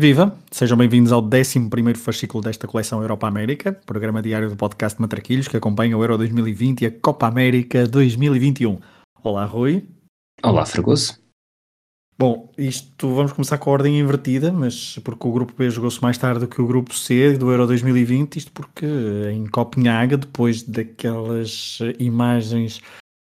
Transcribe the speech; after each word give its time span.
Viva! 0.00 0.32
Sejam 0.52 0.78
bem-vindos 0.78 1.10
ao 1.10 1.20
11 1.20 1.94
fascículo 1.96 2.40
desta 2.40 2.68
coleção 2.68 3.02
Europa-América, 3.02 3.72
programa 3.84 4.22
diário 4.22 4.48
do 4.48 4.54
podcast 4.54 5.00
Matraquilhos 5.00 5.48
que 5.48 5.56
acompanha 5.56 5.98
o 5.98 6.02
Euro 6.04 6.16
2020 6.18 6.82
e 6.82 6.86
a 6.86 6.90
Copa 6.92 7.26
América 7.26 7.84
2021. 7.84 8.78
Olá, 9.24 9.44
Rui. 9.44 9.88
Olá, 10.40 10.64
Fragoso. 10.64 11.18
Bom, 12.16 12.48
isto 12.56 13.12
vamos 13.12 13.32
começar 13.32 13.58
com 13.58 13.70
a 13.70 13.72
ordem 13.72 13.98
invertida, 13.98 14.52
mas 14.52 15.00
porque 15.00 15.26
o 15.26 15.32
grupo 15.32 15.52
B 15.58 15.68
jogou-se 15.68 16.00
mais 16.00 16.16
tarde 16.16 16.38
do 16.38 16.48
que 16.48 16.62
o 16.62 16.66
grupo 16.68 16.94
C 16.94 17.36
do 17.36 17.50
Euro 17.50 17.66
2020, 17.66 18.36
isto 18.36 18.52
porque 18.52 18.86
em 19.32 19.48
Copenhaga, 19.48 20.16
depois 20.16 20.62
daquelas 20.62 21.80
imagens 21.98 22.80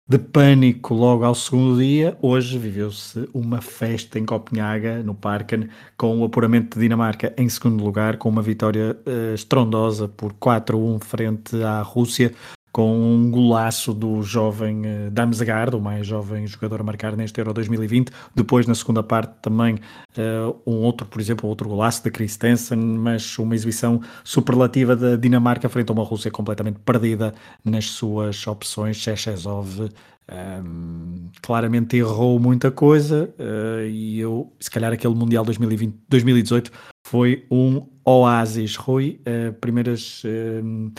de 0.10 0.18
pânico 0.18 0.94
logo 0.94 1.26
ao 1.26 1.36
segundo 1.36 1.78
dia, 1.78 2.18
hoje 2.22 2.58
viveu-se 2.58 3.28
uma 3.34 3.60
festa 3.60 4.18
em 4.18 4.26
Copenhaga, 4.26 5.04
no 5.04 5.14
Parken, 5.14 5.68
com 5.98 6.22
o 6.22 6.24
apuramento 6.24 6.76
de 6.76 6.84
Dinamarca 6.84 7.34
em 7.38 7.50
segundo 7.50 7.84
lugar, 7.84 8.16
com 8.18 8.30
uma 8.30 8.42
vitória 8.42 8.98
uh, 9.06 9.34
estrondosa 9.34 10.08
por 10.08 10.34
4-1 10.34 11.04
frente 11.04 11.62
à 11.62 11.82
Rússia, 11.82 12.34
com 12.78 12.96
um 12.96 13.32
golaço 13.32 13.92
do 13.92 14.22
jovem 14.22 14.82
uh, 14.82 15.10
Damsgaard, 15.10 15.76
o 15.76 15.82
mais 15.82 16.06
jovem 16.06 16.46
jogador 16.46 16.82
a 16.82 16.84
marcar 16.84 17.18
neste 17.18 17.40
Euro 17.40 17.52
2020. 17.52 18.12
Depois, 18.36 18.68
na 18.68 18.76
segunda 18.76 19.02
parte, 19.02 19.34
também 19.42 19.80
uh, 20.16 20.56
um 20.64 20.84
outro, 20.84 21.08
por 21.08 21.20
exemplo, 21.20 21.50
outro 21.50 21.68
golaço 21.68 22.04
da 22.04 22.12
Christensen, 22.12 22.78
mas 22.78 23.36
uma 23.40 23.56
exibição 23.56 24.00
superlativa 24.24 24.96
da 24.96 25.16
Dinamarca 25.16 25.68
frente 25.68 25.90
a 25.90 25.94
uma 25.94 26.04
Rússia 26.04 26.30
completamente 26.30 26.78
perdida 26.86 27.34
nas 27.66 27.86
suas 27.86 28.46
opções. 28.46 28.98
Chechezov 28.98 29.90
um, 30.30 31.30
claramente 31.42 31.98
errou 31.98 32.40
muita 32.40 32.70
coisa 32.70 33.34
uh, 33.40 33.88
e 33.88 34.20
eu, 34.20 34.54
se 34.60 34.70
calhar, 34.70 34.94
aquele 34.94 35.16
Mundial 35.16 35.44
2020, 35.44 35.96
2018 36.08 36.72
foi 37.08 37.44
um 37.50 37.88
oásis. 38.06 38.76
Rui, 38.76 39.20
uh, 39.26 39.52
primeiras. 39.54 40.22
Uh, 40.24 40.92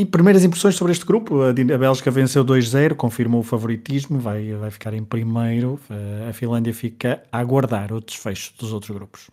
e 0.00 0.06
primeiras 0.06 0.44
impressões 0.44 0.76
sobre 0.76 0.92
este 0.92 1.04
grupo, 1.04 1.42
a, 1.42 1.52
Bélgica 1.52 2.10
venceu 2.10 2.44
2-0, 2.44 2.94
confirmou 2.94 3.40
o 3.40 3.44
favoritismo, 3.44 4.20
vai, 4.20 4.52
vai 4.52 4.70
ficar 4.70 4.94
em 4.94 5.02
primeiro. 5.02 5.80
A 6.28 6.32
Finlândia 6.32 6.72
fica 6.72 7.20
a 7.32 7.40
aguardar 7.40 7.92
o 7.92 8.00
desfecho 8.00 8.54
dos 8.56 8.72
outros 8.72 8.96
grupos. 8.96 9.28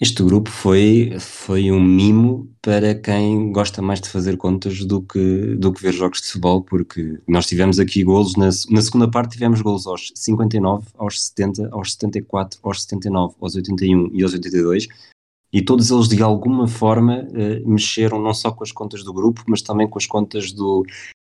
Este 0.00 0.22
grupo 0.22 0.48
foi, 0.48 1.16
foi 1.18 1.72
um 1.72 1.82
mimo 1.82 2.48
para 2.62 2.94
quem 2.94 3.50
gosta 3.50 3.82
mais 3.82 4.00
de 4.00 4.08
fazer 4.08 4.36
contas 4.36 4.84
do 4.84 5.02
que, 5.02 5.56
do 5.56 5.72
que 5.72 5.82
ver 5.82 5.92
jogos 5.92 6.20
de 6.20 6.28
futebol, 6.28 6.62
porque 6.62 7.18
nós 7.26 7.46
tivemos 7.46 7.80
aqui 7.80 8.04
golos, 8.04 8.36
na, 8.36 8.50
na 8.70 8.80
segunda 8.80 9.10
parte 9.10 9.32
tivemos 9.32 9.60
golos 9.60 9.88
aos 9.88 10.12
59, 10.14 10.86
aos 10.96 11.26
70, 11.26 11.70
aos 11.72 11.94
74, 11.94 12.60
aos 12.62 12.82
79, 12.82 13.34
aos 13.40 13.56
81 13.56 14.10
e 14.12 14.22
aos 14.22 14.32
82, 14.32 14.86
e 15.52 15.62
todos 15.62 15.90
eles 15.90 16.08
de 16.08 16.22
alguma 16.22 16.68
forma 16.68 17.26
eh, 17.34 17.60
mexeram 17.64 18.20
não 18.20 18.34
só 18.34 18.52
com 18.52 18.64
as 18.64 18.72
contas 18.72 19.02
do 19.02 19.12
grupo, 19.12 19.42
mas 19.46 19.62
também 19.62 19.88
com 19.88 19.98
as 19.98 20.06
contas 20.06 20.52
do 20.52 20.84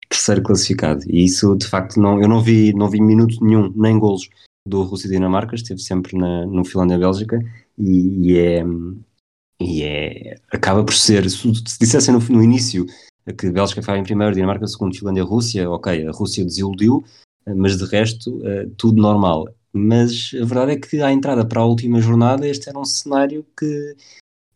terceiro 0.08 0.42
classificado. 0.42 1.02
E 1.08 1.24
isso, 1.24 1.56
de 1.56 1.66
facto, 1.66 2.00
não, 2.00 2.20
eu 2.20 2.28
não 2.28 2.40
vi, 2.40 2.72
não 2.72 2.88
vi 2.88 3.00
minuto 3.00 3.44
nenhum, 3.44 3.72
nem 3.74 3.98
golos 3.98 4.28
do 4.66 4.82
Rússia 4.82 5.08
e 5.08 5.10
Dinamarca, 5.10 5.54
esteve 5.54 5.80
sempre 5.80 6.16
na, 6.16 6.46
no 6.46 6.64
Finlândia-Bélgica, 6.64 7.38
e, 7.78 8.30
e, 8.30 8.38
é, 8.38 8.64
e 9.60 9.82
é, 9.82 10.36
acaba 10.50 10.84
por 10.84 10.94
ser, 10.94 11.28
se, 11.28 11.38
se 11.38 11.78
dissessem 11.78 12.14
no, 12.14 12.20
no 12.20 12.42
início 12.42 12.86
que 13.38 13.50
Bélgica 13.50 13.80
ficava 13.80 13.98
em 13.98 14.04
primeiro, 14.04 14.34
Dinamarca 14.34 14.66
segundo, 14.66 14.96
Finlândia-Rússia, 14.96 15.68
ok, 15.68 16.06
a 16.06 16.12
Rússia 16.12 16.44
desiludiu, 16.44 17.04
mas 17.46 17.76
de 17.76 17.84
resto, 17.84 18.38
uh, 18.38 18.70
tudo 18.76 19.00
normal 19.00 19.46
mas 19.74 20.30
a 20.40 20.44
verdade 20.44 20.72
é 20.72 20.76
que 20.76 21.00
à 21.02 21.12
entrada 21.12 21.44
para 21.44 21.60
a 21.60 21.66
última 21.66 22.00
jornada 22.00 22.48
este 22.48 22.68
era 22.68 22.78
um 22.78 22.84
cenário 22.84 23.44
que, 23.58 23.96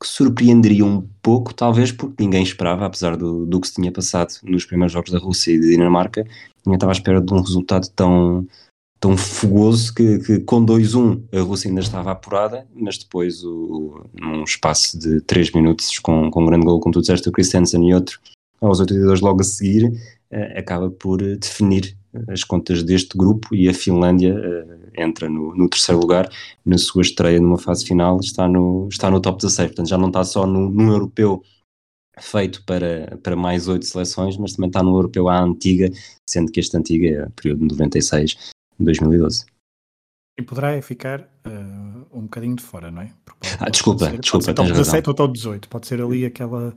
que 0.00 0.06
surpreenderia 0.06 0.84
um 0.84 1.06
pouco, 1.20 1.52
talvez 1.52 1.90
porque 1.90 2.22
ninguém 2.22 2.44
esperava, 2.44 2.86
apesar 2.86 3.16
do, 3.16 3.44
do 3.44 3.60
que 3.60 3.66
se 3.66 3.74
tinha 3.74 3.90
passado 3.90 4.32
nos 4.44 4.64
primeiros 4.64 4.92
jogos 4.92 5.10
da 5.10 5.18
Rússia 5.18 5.50
e 5.50 5.60
da 5.60 5.66
Dinamarca, 5.66 6.22
ninguém 6.64 6.76
estava 6.76 6.92
à 6.92 6.94
espera 6.94 7.20
de 7.20 7.34
um 7.34 7.40
resultado 7.40 7.88
tão, 7.88 8.46
tão 9.00 9.16
fogoso 9.16 9.92
que, 9.92 10.20
que 10.20 10.38
com 10.40 10.64
2-1 10.64 11.20
a 11.32 11.40
Rússia 11.40 11.68
ainda 11.68 11.80
estava 11.80 12.12
apurada, 12.12 12.64
mas 12.72 12.96
depois, 12.96 13.42
o, 13.42 14.04
num 14.14 14.44
espaço 14.44 14.96
de 14.96 15.20
3 15.22 15.50
minutos, 15.50 15.98
com, 15.98 16.30
com 16.30 16.42
um 16.44 16.46
grande 16.46 16.64
gol, 16.64 16.78
como 16.78 16.92
tu 16.92 17.00
disseste, 17.00 17.28
o 17.28 17.32
Christensen 17.32 17.88
e 17.88 17.92
outro, 17.92 18.20
aos 18.60 18.78
82 18.78 19.20
logo 19.20 19.40
a 19.40 19.44
seguir, 19.44 19.84
uh, 19.86 20.58
acaba 20.58 20.88
por 20.90 21.20
definir 21.36 21.97
as 22.28 22.42
contas 22.44 22.82
deste 22.82 23.16
grupo 23.16 23.54
e 23.54 23.68
a 23.68 23.74
Finlândia 23.74 24.34
uh, 24.34 25.00
entra 25.00 25.28
no, 25.28 25.54
no, 25.54 25.68
terceiro 25.68 26.00
lugar 26.00 26.28
na 26.64 26.78
sua 26.78 27.02
estreia 27.02 27.40
numa 27.40 27.58
fase 27.58 27.84
final 27.84 28.18
está 28.20 28.48
no, 28.48 28.88
está 28.90 29.10
no 29.10 29.20
top 29.20 29.38
16, 29.38 29.68
portanto 29.70 29.88
já 29.88 29.98
não 29.98 30.08
está 30.08 30.24
só 30.24 30.46
no, 30.46 30.70
num 30.70 30.90
europeu 30.90 31.42
feito 32.18 32.64
para, 32.64 33.18
para 33.22 33.36
mais 33.36 33.68
oito 33.68 33.86
seleções, 33.86 34.36
mas 34.36 34.54
também 34.54 34.68
está 34.68 34.82
no 34.82 34.96
europeu 34.96 35.28
à 35.28 35.40
antiga, 35.40 35.90
sendo 36.28 36.50
que 36.50 36.60
este 36.60 36.76
antiga 36.76 37.08
é 37.08 37.24
o 37.26 37.30
período 37.30 37.60
de 37.60 37.68
96 37.76 38.36
2012. 38.78 39.46
E 40.38 40.42
poderá 40.42 40.80
ficar 40.82 41.20
uh, 41.46 42.06
um 42.16 42.22
bocadinho 42.22 42.56
de 42.56 42.62
fora, 42.62 42.90
não 42.90 43.02
é? 43.02 43.12
Pode, 43.24 43.56
ah, 43.58 43.70
desculpa, 43.70 44.10
ser, 44.10 44.18
desculpa. 44.18 44.44
Pode 44.44 44.44
ser 44.44 44.54
top 44.54 44.72
17 44.72 45.08
ou 45.08 45.14
top 45.14 45.32
18, 45.34 45.68
pode 45.68 45.86
ser 45.86 46.00
ali 46.00 46.24
aquela 46.24 46.74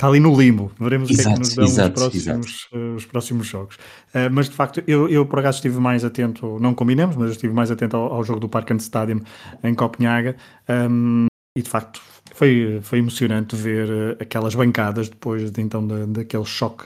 está 0.00 0.08
ali 0.08 0.18
no 0.18 0.34
limbo. 0.34 0.72
Veremos 0.80 1.10
exato, 1.10 1.20
o 1.20 1.24
que 1.24 1.30
é 1.30 1.34
que 1.34 1.38
nos 1.40 1.54
dão 1.54 1.64
exato, 1.64 1.88
os, 1.88 2.00
próximos, 2.00 2.68
uh, 2.72 2.94
os 2.96 3.04
próximos 3.04 3.46
jogos. 3.46 3.76
Uh, 4.14 4.32
mas 4.32 4.48
de 4.48 4.56
facto, 4.56 4.82
eu, 4.86 5.08
eu 5.08 5.26
por 5.26 5.38
acaso 5.38 5.58
estive 5.58 5.78
mais 5.78 6.04
atento, 6.04 6.58
não 6.58 6.74
combinamos, 6.74 7.16
mas 7.16 7.26
eu 7.26 7.32
estive 7.32 7.52
mais 7.52 7.70
atento 7.70 7.96
ao, 7.96 8.14
ao 8.14 8.24
jogo 8.24 8.40
do 8.40 8.48
Parken 8.48 8.78
Stadium 8.78 9.20
em 9.62 9.74
Copenhaga. 9.74 10.36
Um, 10.68 11.26
e 11.56 11.62
de 11.62 11.68
facto 11.68 12.00
foi, 12.32 12.80
foi 12.82 12.98
emocionante 13.00 13.54
ver 13.54 13.88
uh, 13.88 14.16
aquelas 14.20 14.54
bancadas 14.54 15.10
depois 15.10 15.50
de, 15.50 15.60
então 15.60 15.86
de, 15.86 16.06
daquele 16.06 16.46
choque 16.46 16.84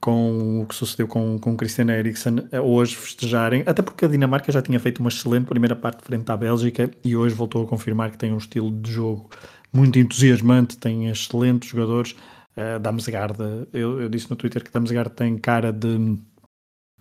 com 0.00 0.62
o 0.62 0.66
que 0.66 0.76
sucedeu 0.76 1.08
com, 1.08 1.40
com 1.40 1.56
Christian 1.56 1.90
Eriksen 1.90 2.48
hoje 2.62 2.94
festejarem, 2.94 3.64
até 3.66 3.82
porque 3.82 4.04
a 4.04 4.08
Dinamarca 4.08 4.52
já 4.52 4.62
tinha 4.62 4.78
feito 4.78 5.00
uma 5.00 5.08
excelente 5.08 5.46
primeira 5.46 5.74
parte 5.74 6.04
frente 6.04 6.30
à 6.30 6.36
Bélgica 6.36 6.88
e 7.04 7.16
hoje 7.16 7.34
voltou 7.34 7.64
a 7.64 7.66
confirmar 7.66 8.12
que 8.12 8.16
tem 8.16 8.32
um 8.32 8.38
estilo 8.38 8.70
de 8.70 8.92
jogo 8.92 9.28
muito 9.72 9.98
entusiasmante, 9.98 10.78
tem 10.78 11.08
excelentes 11.08 11.70
jogadores. 11.70 12.14
Uh, 12.56 12.78
Damsgaard, 12.80 13.38
eu, 13.72 14.00
eu, 14.00 14.08
disse 14.08 14.28
no 14.28 14.36
Twitter 14.36 14.64
que 14.64 14.72
Damsgaard 14.72 15.10
tem 15.10 15.38
cara 15.38 15.72
de, 15.72 16.18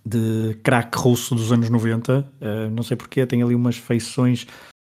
de 0.05 0.55
craque 0.63 0.97
russo 0.97 1.33
dos 1.33 1.51
anos 1.51 1.69
90, 1.69 2.19
uh, 2.19 2.25
eh, 2.39 2.69
não 2.69 2.83
sei 2.83 2.95
porquê, 2.95 3.25
tem 3.25 3.41
ali 3.41 3.55
umas 3.55 3.75
feições, 3.75 4.45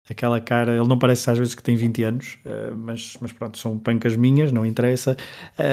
aquela 0.09 0.41
cara, 0.41 0.75
ele 0.75 0.87
não 0.87 0.97
parece 0.97 1.29
às 1.29 1.37
vezes 1.37 1.55
que 1.55 1.63
tem 1.63 1.75
20 1.75 2.03
anos, 2.03 2.37
uh, 2.45 2.75
mas, 2.75 3.15
mas 3.21 3.31
pronto, 3.31 3.57
são 3.57 3.77
pancas 3.77 4.15
minhas, 4.15 4.51
não 4.51 4.65
interessa. 4.65 5.15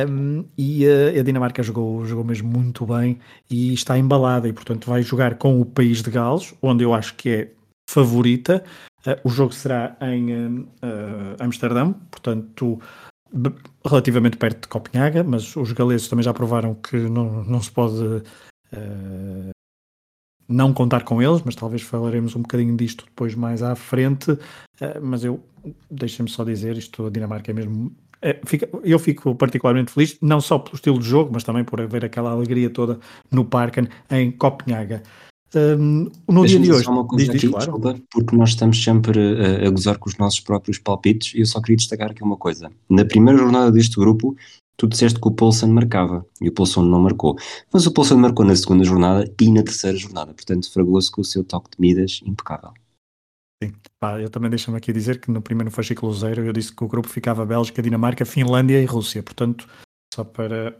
Um, 0.08 0.44
e 0.56 0.86
uh, 0.86 1.18
a 1.18 1.22
Dinamarca 1.22 1.62
jogou, 1.62 2.04
jogou 2.04 2.24
mesmo 2.24 2.48
muito 2.48 2.86
bem 2.86 3.18
e 3.50 3.72
está 3.72 3.98
embalada, 3.98 4.48
e 4.48 4.52
portanto 4.52 4.88
vai 4.88 5.02
jogar 5.02 5.36
com 5.36 5.60
o 5.60 5.64
país 5.64 6.02
de 6.02 6.10
Gales, 6.10 6.54
onde 6.62 6.84
eu 6.84 6.94
acho 6.94 7.14
que 7.14 7.28
é 7.30 7.52
favorita, 7.88 8.64
o 9.24 9.28
jogo 9.28 9.52
será 9.52 9.96
em 10.00 10.60
uh, 10.60 10.68
Amsterdão, 11.40 11.92
portanto, 12.10 12.80
relativamente 13.84 14.36
perto 14.36 14.62
de 14.62 14.68
Copenhaga, 14.68 15.24
mas 15.24 15.56
os 15.56 15.72
galeses 15.72 16.08
também 16.08 16.22
já 16.22 16.32
provaram 16.32 16.74
que 16.74 16.96
não, 16.96 17.44
não 17.44 17.62
se 17.62 17.70
pode 17.70 18.22
não 20.48 20.72
contar 20.72 21.04
com 21.04 21.22
eles, 21.22 21.42
mas 21.44 21.54
talvez 21.54 21.82
falaremos 21.82 22.36
um 22.36 22.42
bocadinho 22.42 22.76
disto 22.76 23.04
depois 23.06 23.34
mais 23.34 23.62
à 23.62 23.74
frente. 23.74 24.38
mas 25.00 25.24
eu, 25.24 25.42
deixem-me 25.90 26.30
só 26.30 26.44
dizer, 26.44 26.76
isto, 26.76 27.06
a 27.06 27.10
Dinamarca 27.10 27.50
é 27.50 27.54
mesmo. 27.54 27.94
É, 28.20 28.40
eu 28.84 28.98
fico 28.98 29.34
particularmente 29.34 29.92
feliz, 29.92 30.16
não 30.20 30.40
só 30.40 30.58
pelo 30.58 30.76
estilo 30.76 30.98
de 30.98 31.06
jogo, 31.06 31.30
mas 31.32 31.42
também 31.42 31.64
por 31.64 31.80
haver 31.80 32.04
aquela 32.04 32.30
alegria 32.30 32.70
toda 32.70 33.00
no 33.30 33.44
Parken 33.44 33.88
em 34.10 34.30
Copenhaga. 34.30 35.02
Um, 35.54 36.10
no 36.26 36.46
dia 36.46 36.58
de 36.58 36.72
hoje, 36.72 36.88
uma 36.88 37.06
coisa 37.06 37.30
diz, 37.30 37.40
diz, 37.42 37.50
claro. 37.50 37.66
desculpa, 37.66 38.00
porque 38.10 38.36
nós 38.36 38.50
estamos 38.50 38.82
sempre 38.82 39.20
a, 39.20 39.66
a, 39.66 39.70
gozar 39.70 39.98
com 39.98 40.08
os 40.08 40.16
nossos 40.16 40.40
próprios 40.40 40.78
palpites 40.78 41.34
e 41.34 41.40
eu 41.40 41.46
só 41.46 41.60
queria 41.60 41.76
destacar 41.76 42.10
aqui 42.10 42.22
uma 42.22 42.38
coisa. 42.38 42.70
Na 42.88 43.04
primeira 43.04 43.38
jornada 43.38 43.70
deste 43.70 43.96
grupo, 43.96 44.34
tu 44.78 44.86
disseste 44.86 45.20
que 45.20 45.28
o 45.28 45.30
Poulsen 45.30 45.68
marcava 45.68 46.24
e 46.40 46.48
o 46.48 46.52
Poulsen 46.52 46.84
não 46.84 47.00
marcou. 47.00 47.36
Mas 47.70 47.86
o 47.86 47.92
Poulsen 47.92 48.16
marcou 48.16 48.46
na 48.46 48.56
segunda 48.56 48.82
jornada 48.82 49.30
e 49.38 49.52
na 49.52 49.62
terceira 49.62 49.96
jornada, 49.96 50.32
portanto 50.32 50.72
fragou-se 50.72 51.10
com 51.10 51.20
o 51.20 51.24
seu 51.24 51.44
toque 51.44 51.70
de 51.70 51.80
Midas 51.80 52.20
impecável. 52.24 52.72
Sim, 53.62 53.72
Pá, 54.00 54.18
eu 54.20 54.30
também 54.30 54.48
deixo-me 54.48 54.78
aqui 54.78 54.92
dizer 54.92 55.20
que 55.20 55.30
no 55.30 55.42
primeiro 55.42 55.70
fascículo 55.70 56.12
zero 56.14 56.44
eu 56.44 56.52
disse 56.52 56.74
que 56.74 56.82
o 56.82 56.88
grupo 56.88 57.08
ficava 57.08 57.44
Bélgica, 57.44 57.82
Dinamarca, 57.82 58.24
Finlândia 58.24 58.82
e 58.82 58.86
Rússia, 58.86 59.22
portanto 59.22 59.68
Só 60.12 60.24
para, 60.24 60.76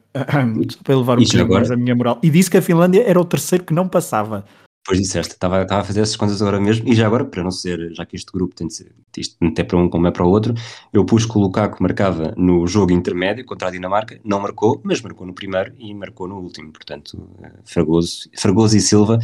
só 0.70 0.82
para 0.84 0.94
elevar 0.94 1.18
um 1.18 1.22
bocadinho 1.22 1.44
agora... 1.44 1.60
mais 1.60 1.70
a 1.70 1.76
minha 1.76 1.94
moral. 1.94 2.20
E 2.22 2.28
disse 2.28 2.50
que 2.50 2.58
a 2.58 2.62
Finlândia 2.62 3.02
era 3.08 3.18
o 3.18 3.24
terceiro 3.24 3.64
que 3.64 3.72
não 3.72 3.88
passava. 3.88 4.44
Pois 4.84 4.98
disseste, 4.98 5.34
estava, 5.34 5.62
estava 5.62 5.80
a 5.80 5.84
fazer 5.84 6.00
essas 6.00 6.16
contas 6.16 6.42
agora 6.42 6.60
mesmo, 6.60 6.88
e 6.88 6.94
já 6.94 7.06
agora, 7.06 7.24
para 7.24 7.42
não 7.42 7.52
ser, 7.52 7.94
já 7.94 8.04
que 8.04 8.16
este 8.16 8.32
grupo 8.32 8.54
tem 8.54 8.66
de 8.66 8.74
ser, 8.74 8.92
isto 9.16 9.36
até 9.44 9.62
para 9.62 9.78
um 9.78 9.88
como 9.88 10.08
é 10.08 10.10
para 10.10 10.26
o 10.26 10.28
outro, 10.28 10.54
eu 10.92 11.04
pus 11.06 11.24
que 11.24 11.38
o 11.38 11.40
Lukaku 11.40 11.80
marcava 11.80 12.34
no 12.36 12.66
jogo 12.66 12.92
intermédio 12.92 13.44
contra 13.44 13.68
a 13.68 13.70
Dinamarca, 13.70 14.20
não 14.24 14.40
marcou, 14.40 14.80
mas 14.82 15.00
marcou 15.00 15.24
no 15.24 15.34
primeiro 15.34 15.72
e 15.78 15.94
marcou 15.94 16.26
no 16.26 16.40
último, 16.40 16.72
portanto, 16.72 17.16
eh, 17.44 17.60
Fragoso, 17.64 18.28
Fragoso 18.36 18.76
e 18.76 18.80
Silva, 18.80 19.20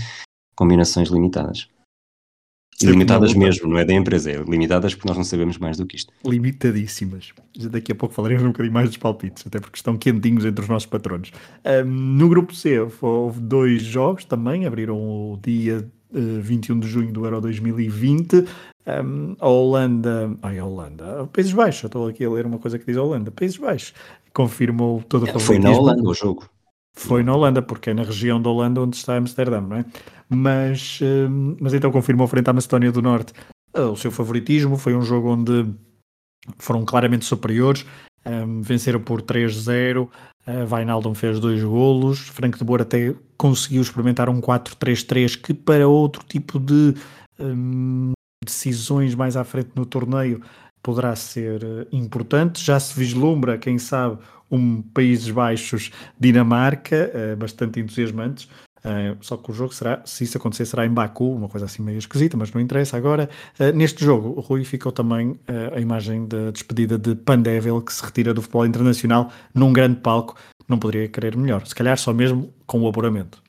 combinações 0.55 1.09
limitadas. 1.09 1.69
Limitadas 2.83 3.35
mesmo, 3.35 3.69
não 3.69 3.79
é 3.79 3.85
da 3.85 3.93
empresa, 3.93 4.31
é 4.31 4.37
limitadas 4.37 4.95
porque 4.95 5.09
nós 5.09 5.17
não 5.17 5.25
sabemos 5.25 5.59
mais 5.59 5.77
do 5.77 5.87
que 5.87 5.97
isto. 5.97 6.13
Limitadíssimas. 6.25 7.33
Daqui 7.71 7.91
a 7.91 7.95
pouco 7.95 8.15
falaremos 8.15 8.45
um 8.45 8.49
bocadinho 8.49 8.73
mais 8.73 8.89
dos 8.89 8.97
palpites, 8.97 9.45
até 9.47 9.59
porque 9.59 9.77
estão 9.77 9.97
quentinhos 9.97 10.45
entre 10.45 10.63
os 10.63 10.69
nossos 10.69 10.87
patronos. 10.87 11.33
Um, 11.65 11.85
no 11.85 12.29
grupo 12.29 12.55
C 12.55 12.79
houve 13.01 13.41
dois 13.41 13.83
jogos 13.83 14.25
também, 14.25 14.65
abriram 14.65 14.97
o 14.97 15.39
dia 15.43 15.89
uh, 16.13 16.39
eh, 16.39 16.41
21 16.41 16.79
de 16.79 16.89
junho 16.89 17.13
do 17.13 17.25
Euro 17.25 17.41
2020. 17.41 18.45
Um, 18.87 19.37
a 19.41 19.49
Holanda, 19.49 20.37
ai, 20.41 20.59
a 20.59 20.65
Holanda, 20.65 21.29
Países 21.33 21.53
Baixos, 21.53 21.85
estou 21.85 22.07
aqui 22.07 22.25
a 22.25 22.31
ler 22.31 22.47
uma 22.47 22.59
coisa 22.59 22.79
que 22.79 22.87
diz 22.87 22.97
a 22.97 23.03
Holanda, 23.03 23.31
Países 23.31 23.57
Baixos, 23.57 23.93
confirmou 24.33 25.03
todo 25.03 25.27
o 25.27 25.29
é, 25.29 25.39
Foi 25.39 25.59
na 25.59 25.71
Holanda 25.71 26.09
o 26.09 26.15
jogo. 26.15 26.49
Foi 26.99 27.23
na 27.23 27.33
Holanda, 27.33 27.63
porque 27.63 27.91
é 27.91 27.95
na 27.95 28.03
região 28.03 28.43
da 28.43 28.51
Holanda 28.51 28.81
onde 28.81 28.97
está 28.97 29.17
Amsterdã, 29.17 29.61
não 29.61 29.77
é? 29.77 29.85
Mas, 30.29 30.99
hum, 31.01 31.57
mas 31.61 31.73
então 31.73 31.93
confirmou 31.93 32.27
frente 32.27 32.51
à 32.51 32.53
Macedónia 32.53 32.91
do 32.91 33.01
Norte 33.01 33.33
ah, 33.73 33.83
o 33.83 33.97
seu 33.97 34.11
favoritismo. 34.11 34.77
Foi 34.77 34.97
um 34.97 35.03
jogo 35.03 35.29
onde 35.29 35.73
foram 36.59 36.85
claramente 36.85 37.25
superiores, 37.25 37.87
um, 38.27 38.61
venceram 38.63 39.01
por 39.01 39.23
3-0. 39.23 40.09
Uh, 40.45 40.67
Vainaldon 40.67 41.15
fez 41.15 41.39
dois 41.39 41.63
golos, 41.63 42.19
Franco 42.19 42.59
de 42.59 42.65
Boer 42.65 42.83
até 42.83 43.15
conseguiu 43.37 43.83
experimentar 43.83 44.29
um 44.29 44.41
4-3-3 44.41 45.41
que 45.41 45.55
para 45.55 45.87
outro 45.87 46.25
tipo 46.27 46.59
de 46.59 46.95
um, 47.39 48.11
decisões 48.45 49.15
mais 49.15 49.37
à 49.37 49.45
frente 49.45 49.71
no 49.77 49.87
torneio 49.87 50.43
poderá 50.83 51.15
ser 51.15 51.63
uh, 51.63 51.87
importante. 51.93 52.65
Já 52.65 52.81
se 52.81 52.99
vislumbra, 52.99 53.57
quem 53.57 53.79
sabe, 53.79 54.19
um 54.51 54.83
Países 54.83 55.31
Baixos, 55.31 55.91
Dinamarca, 56.19 57.11
uh, 57.15 57.37
bastante 57.37 57.81
entusiasmantes. 57.81 58.49
Uh, 58.79 59.17
só 59.21 59.37
que 59.37 59.51
o 59.51 59.55
jogo 59.55 59.75
será, 59.75 60.03
se 60.05 60.25
isso 60.25 60.39
acontecer, 60.39 60.65
será 60.65 60.87
em 60.87 60.91
Baku, 60.91 61.35
uma 61.35 61.49
coisa 61.49 61.67
assim 61.67 61.83
meio 61.83 61.99
esquisita, 61.99 62.37
mas 62.37 62.53
não 62.53 62.61
interessa. 62.61 62.97
Agora, 62.97 63.29
uh, 63.59 63.77
neste 63.77 64.05
jogo, 64.05 64.35
o 64.37 64.41
Rui 64.41 64.65
ficou 64.65 64.93
também 64.93 65.31
uh, 65.31 65.75
a 65.75 65.81
imagem 65.81 66.27
da 66.27 66.51
despedida 66.51 66.97
de 66.97 67.15
Pandével, 67.15 67.81
que 67.83 67.93
se 67.93 68.05
retira 68.05 68.33
do 68.33 68.41
futebol 68.41 68.67
internacional 68.67 69.33
num 69.55 69.73
grande 69.73 70.01
palco. 70.01 70.37
Não 70.69 70.79
poderia 70.79 71.09
querer 71.09 71.37
melhor, 71.37 71.67
se 71.67 71.75
calhar 71.75 71.99
só 71.99 72.13
mesmo 72.13 72.53
com 72.67 72.81
o 72.81 72.89
apuramento. 72.89 73.43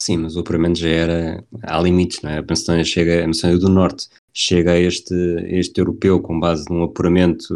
Sim, 0.00 0.18
mas 0.18 0.36
o 0.36 0.40
apuramento 0.40 0.78
já 0.78 0.88
era. 0.88 1.44
Há 1.62 1.80
limites, 1.80 2.22
não 2.22 2.30
é? 2.30 2.38
A 2.38 2.44
Macedónia 2.48 2.84
chega, 2.84 3.24
a 3.24 3.26
Macedónia 3.26 3.58
do 3.58 3.68
Norte 3.68 4.08
chega 4.32 4.72
a 4.72 4.78
este, 4.78 5.14
este 5.48 5.80
europeu 5.80 6.20
com 6.20 6.38
base 6.38 6.64
num 6.70 6.84
apuramento 6.84 7.52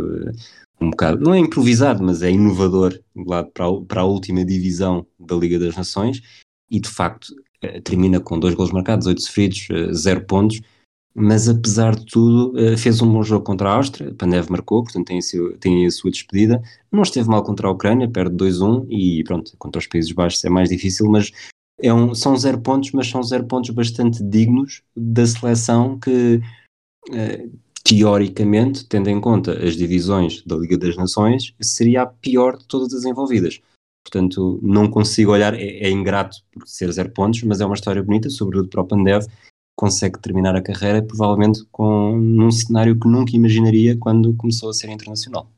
um 0.82 0.90
bocado, 0.90 1.23
não 1.23 1.34
é 1.34 1.38
improvisado, 1.38 2.02
mas 2.02 2.23
é 2.23 2.31
inovador 2.31 2.99
lá 3.14 3.43
para 3.43 3.67
a, 3.67 3.81
para 3.82 4.00
a 4.02 4.05
última 4.05 4.44
divisão 4.44 5.06
da 5.19 5.37
Liga 5.37 5.58
das 5.58 5.76
Nações 5.76 6.23
e 6.70 6.81
de 6.81 6.88
facto 6.88 7.34
eh, 7.62 7.81
termina 7.81 8.20
com 8.20 8.38
dois 8.38 8.55
gols 8.55 8.73
marcados, 8.73 9.06
oito 9.06 9.23
sofridos, 9.23 9.69
eh, 9.70 9.93
zero 9.93 10.25
pontos, 10.25 10.61
mas 11.14 11.49
apesar 11.49 11.94
de 11.94 12.06
tudo 12.06 12.58
eh, 12.58 12.76
fez 12.76 13.00
um 13.02 13.12
bom 13.12 13.23
jogo 13.23 13.44
contra 13.44 13.69
a 13.69 13.75
Áustria, 13.75 14.14
Pandev 14.14 14.50
marcou, 14.50 14.82
portanto 14.82 15.06
tem 15.06 15.19
a, 15.19 15.23
sua, 15.23 15.56
tem 15.58 15.87
a 15.87 15.90
sua 15.90 16.11
despedida, 16.11 16.62
não 16.90 17.02
esteve 17.02 17.29
mal 17.29 17.43
contra 17.43 17.69
a 17.69 17.70
Ucrânia, 17.70 18.11
perde 18.11 18.34
2-1 18.37 18.87
e 18.90 19.23
pronto, 19.25 19.52
contra 19.58 19.79
os 19.79 19.87
Países 19.87 20.12
Baixos 20.12 20.44
é 20.44 20.49
mais 20.49 20.69
difícil, 20.69 21.06
mas 21.08 21.31
é 21.81 21.93
um, 21.93 22.14
são 22.14 22.37
zero 22.37 22.61
pontos, 22.61 22.93
mas 22.93 23.08
são 23.08 23.23
zero 23.23 23.44
pontos 23.46 23.70
bastante 23.70 24.23
dignos 24.23 24.82
da 24.96 25.26
seleção 25.26 25.99
que 25.99 26.40
teoricamente, 27.84 28.87
tendo 28.87 29.11
em 29.11 29.20
conta 29.20 29.52
as 29.64 29.76
divisões 29.76 30.43
da 30.43 30.56
Liga 30.56 30.79
das 30.79 30.96
Nações, 30.96 31.55
seria 31.61 32.02
a 32.02 32.06
pior 32.06 32.56
de 32.56 32.67
todas 32.67 32.93
as 32.94 33.05
envolvidas. 33.05 33.61
Portanto, 34.05 34.58
não 34.62 34.90
consigo 34.90 35.32
olhar, 35.32 35.55
é, 35.55 35.84
é 35.84 35.90
ingrato 35.90 36.38
por 36.52 36.67
ser 36.67 36.90
zero 36.93 37.11
pontos, 37.11 37.43
mas 37.44 37.61
é 37.61 37.67
uma 37.67 37.75
história 37.75 38.02
bonita, 38.02 38.29
sobretudo 38.31 38.69
para 38.69 38.82
o 38.82 38.87
Pandev, 38.87 39.26
consegue 39.76 40.19
terminar 40.19 40.55
a 40.55 40.62
carreira 40.62 41.02
provavelmente 41.02 41.64
com 41.70 42.17
num 42.17 42.50
cenário 42.50 42.99
que 42.99 43.08
nunca 43.08 43.34
imaginaria 43.34 43.96
quando 43.96 44.34
começou 44.34 44.70
a 44.70 44.75
ser 44.75 44.90
internacional 44.90 45.49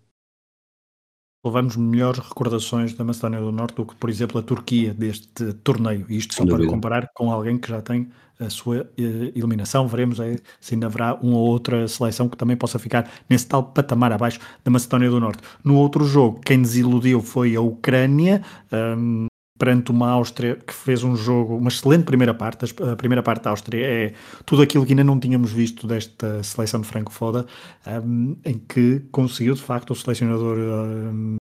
levamos 1.44 1.76
melhores 1.76 2.20
recordações 2.20 2.94
da 2.94 3.04
Macedónia 3.04 3.40
do 3.40 3.52
Norte 3.52 3.74
do 3.76 3.86
que, 3.86 3.94
por 3.94 4.08
exemplo, 4.08 4.38
a 4.38 4.42
Turquia 4.42 4.94
deste 4.94 5.52
torneio. 5.54 6.06
Isto 6.08 6.34
só 6.34 6.46
para 6.46 6.66
comparar 6.66 7.08
com 7.14 7.30
alguém 7.30 7.58
que 7.58 7.68
já 7.68 7.82
tem 7.82 8.08
a 8.40 8.50
sua 8.50 8.90
eh, 8.98 9.32
eliminação. 9.34 9.86
Veremos 9.86 10.20
aí 10.20 10.38
se 10.60 10.74
ainda 10.74 10.86
haverá 10.86 11.14
uma 11.14 11.36
ou 11.36 11.46
outra 11.46 11.86
seleção 11.86 12.28
que 12.28 12.36
também 12.36 12.56
possa 12.56 12.78
ficar 12.78 13.10
nesse 13.28 13.46
tal 13.46 13.62
patamar 13.62 14.12
abaixo 14.12 14.40
da 14.64 14.70
Macedónia 14.70 15.10
do 15.10 15.20
Norte. 15.20 15.42
No 15.62 15.76
outro 15.76 16.04
jogo, 16.04 16.40
quem 16.40 16.60
desiludiu 16.60 17.20
foi 17.20 17.54
a 17.54 17.60
Ucrânia. 17.60 18.42
Um, 18.72 19.26
perante 19.64 19.90
uma 19.90 20.10
Áustria 20.10 20.56
que 20.56 20.74
fez 20.74 21.02
um 21.02 21.16
jogo, 21.16 21.56
uma 21.56 21.68
excelente 21.68 22.04
primeira 22.04 22.34
parte. 22.34 22.66
A 22.82 22.94
primeira 22.96 23.22
parte 23.22 23.44
da 23.44 23.50
Áustria 23.50 23.86
é 23.86 24.12
tudo 24.44 24.60
aquilo 24.60 24.84
que 24.84 24.92
ainda 24.92 25.02
não 25.02 25.18
tínhamos 25.18 25.52
visto 25.52 25.86
desta 25.86 26.42
seleção 26.42 26.82
de 26.82 26.86
Franco 26.86 27.10
Foda, 27.10 27.46
um, 27.86 28.36
em 28.44 28.58
que 28.58 29.00
conseguiu 29.10 29.54
de 29.54 29.62
facto 29.62 29.92
o 29.92 29.96
selecionador 29.96 30.58
um, 30.58 31.36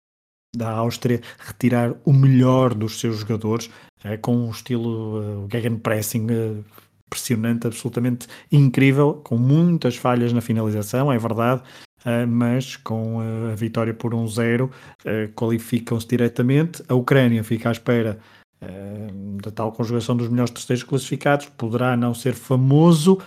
da 0.53 0.69
Áustria 0.69 1.21
retirar 1.37 1.95
o 2.03 2.11
melhor 2.11 2.73
dos 2.73 2.99
seus 2.99 3.19
jogadores 3.19 3.67
uh, 4.03 4.19
com 4.21 4.35
um 4.35 4.51
estilo 4.51 5.45
uh, 5.45 5.47
gegenpressing 5.49 6.27
uh, 6.29 6.65
impressionante, 7.07 7.67
absolutamente 7.67 8.27
incrível, 8.51 9.13
com 9.23 9.37
muitas 9.37 9.95
falhas 9.95 10.33
na 10.33 10.41
finalização, 10.41 11.09
é 11.09 11.17
verdade, 11.17 11.63
Uh, 12.05 12.25
mas 12.25 12.77
com 12.77 13.17
uh, 13.17 13.51
a 13.51 13.55
vitória 13.55 13.93
por 13.93 14.13
1-0 14.13 14.61
um 14.61 14.65
uh, 14.65 14.69
qualificam-se 15.35 16.07
diretamente. 16.07 16.81
A 16.87 16.95
Ucrânia 16.95 17.43
fica 17.43 17.69
à 17.69 17.71
espera 17.71 18.19
da 19.41 19.51
tal 19.51 19.71
conjugação 19.71 20.17
dos 20.17 20.27
melhores 20.27 20.51
terceiros 20.51 20.83
classificados, 20.83 21.45
poderá 21.45 21.95
não 21.95 22.13
ser 22.13 22.33
famoso. 22.33 23.17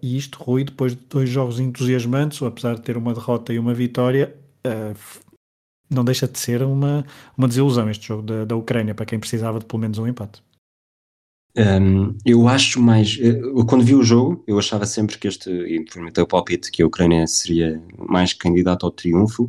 e 0.00 0.16
isto, 0.16 0.40
Rui, 0.40 0.62
depois 0.62 0.94
de 0.94 1.02
dois 1.10 1.28
jogos 1.28 1.58
entusiasmantes, 1.58 2.40
apesar 2.40 2.76
de 2.76 2.82
ter 2.82 2.96
uma 2.96 3.12
derrota 3.12 3.52
e 3.52 3.58
uma 3.58 3.74
vitória, 3.74 4.32
não 5.90 6.04
deixa 6.04 6.28
de 6.28 6.38
ser 6.38 6.62
uma, 6.62 7.04
uma 7.36 7.48
desilusão 7.48 7.90
este 7.90 8.06
jogo 8.06 8.22
da, 8.22 8.44
da 8.44 8.54
Ucrânia, 8.54 8.94
para 8.94 9.06
quem 9.06 9.18
precisava 9.18 9.58
de 9.58 9.64
pelo 9.64 9.80
menos 9.80 9.98
um 9.98 10.06
empate. 10.06 10.40
Um, 11.56 12.16
eu 12.24 12.48
acho 12.48 12.80
mais. 12.80 13.16
Eu, 13.20 13.64
quando 13.66 13.84
vi 13.84 13.94
o 13.94 14.02
jogo, 14.02 14.42
eu 14.46 14.58
achava 14.58 14.84
sempre 14.86 15.18
que 15.18 15.28
este. 15.28 15.50
E 15.50 15.84
o 16.20 16.26
palpite 16.26 16.70
que 16.70 16.82
a 16.82 16.86
Ucrânia 16.86 17.26
seria 17.26 17.80
mais 17.96 18.32
candidata 18.32 18.84
ao 18.84 18.90
triunfo. 18.90 19.48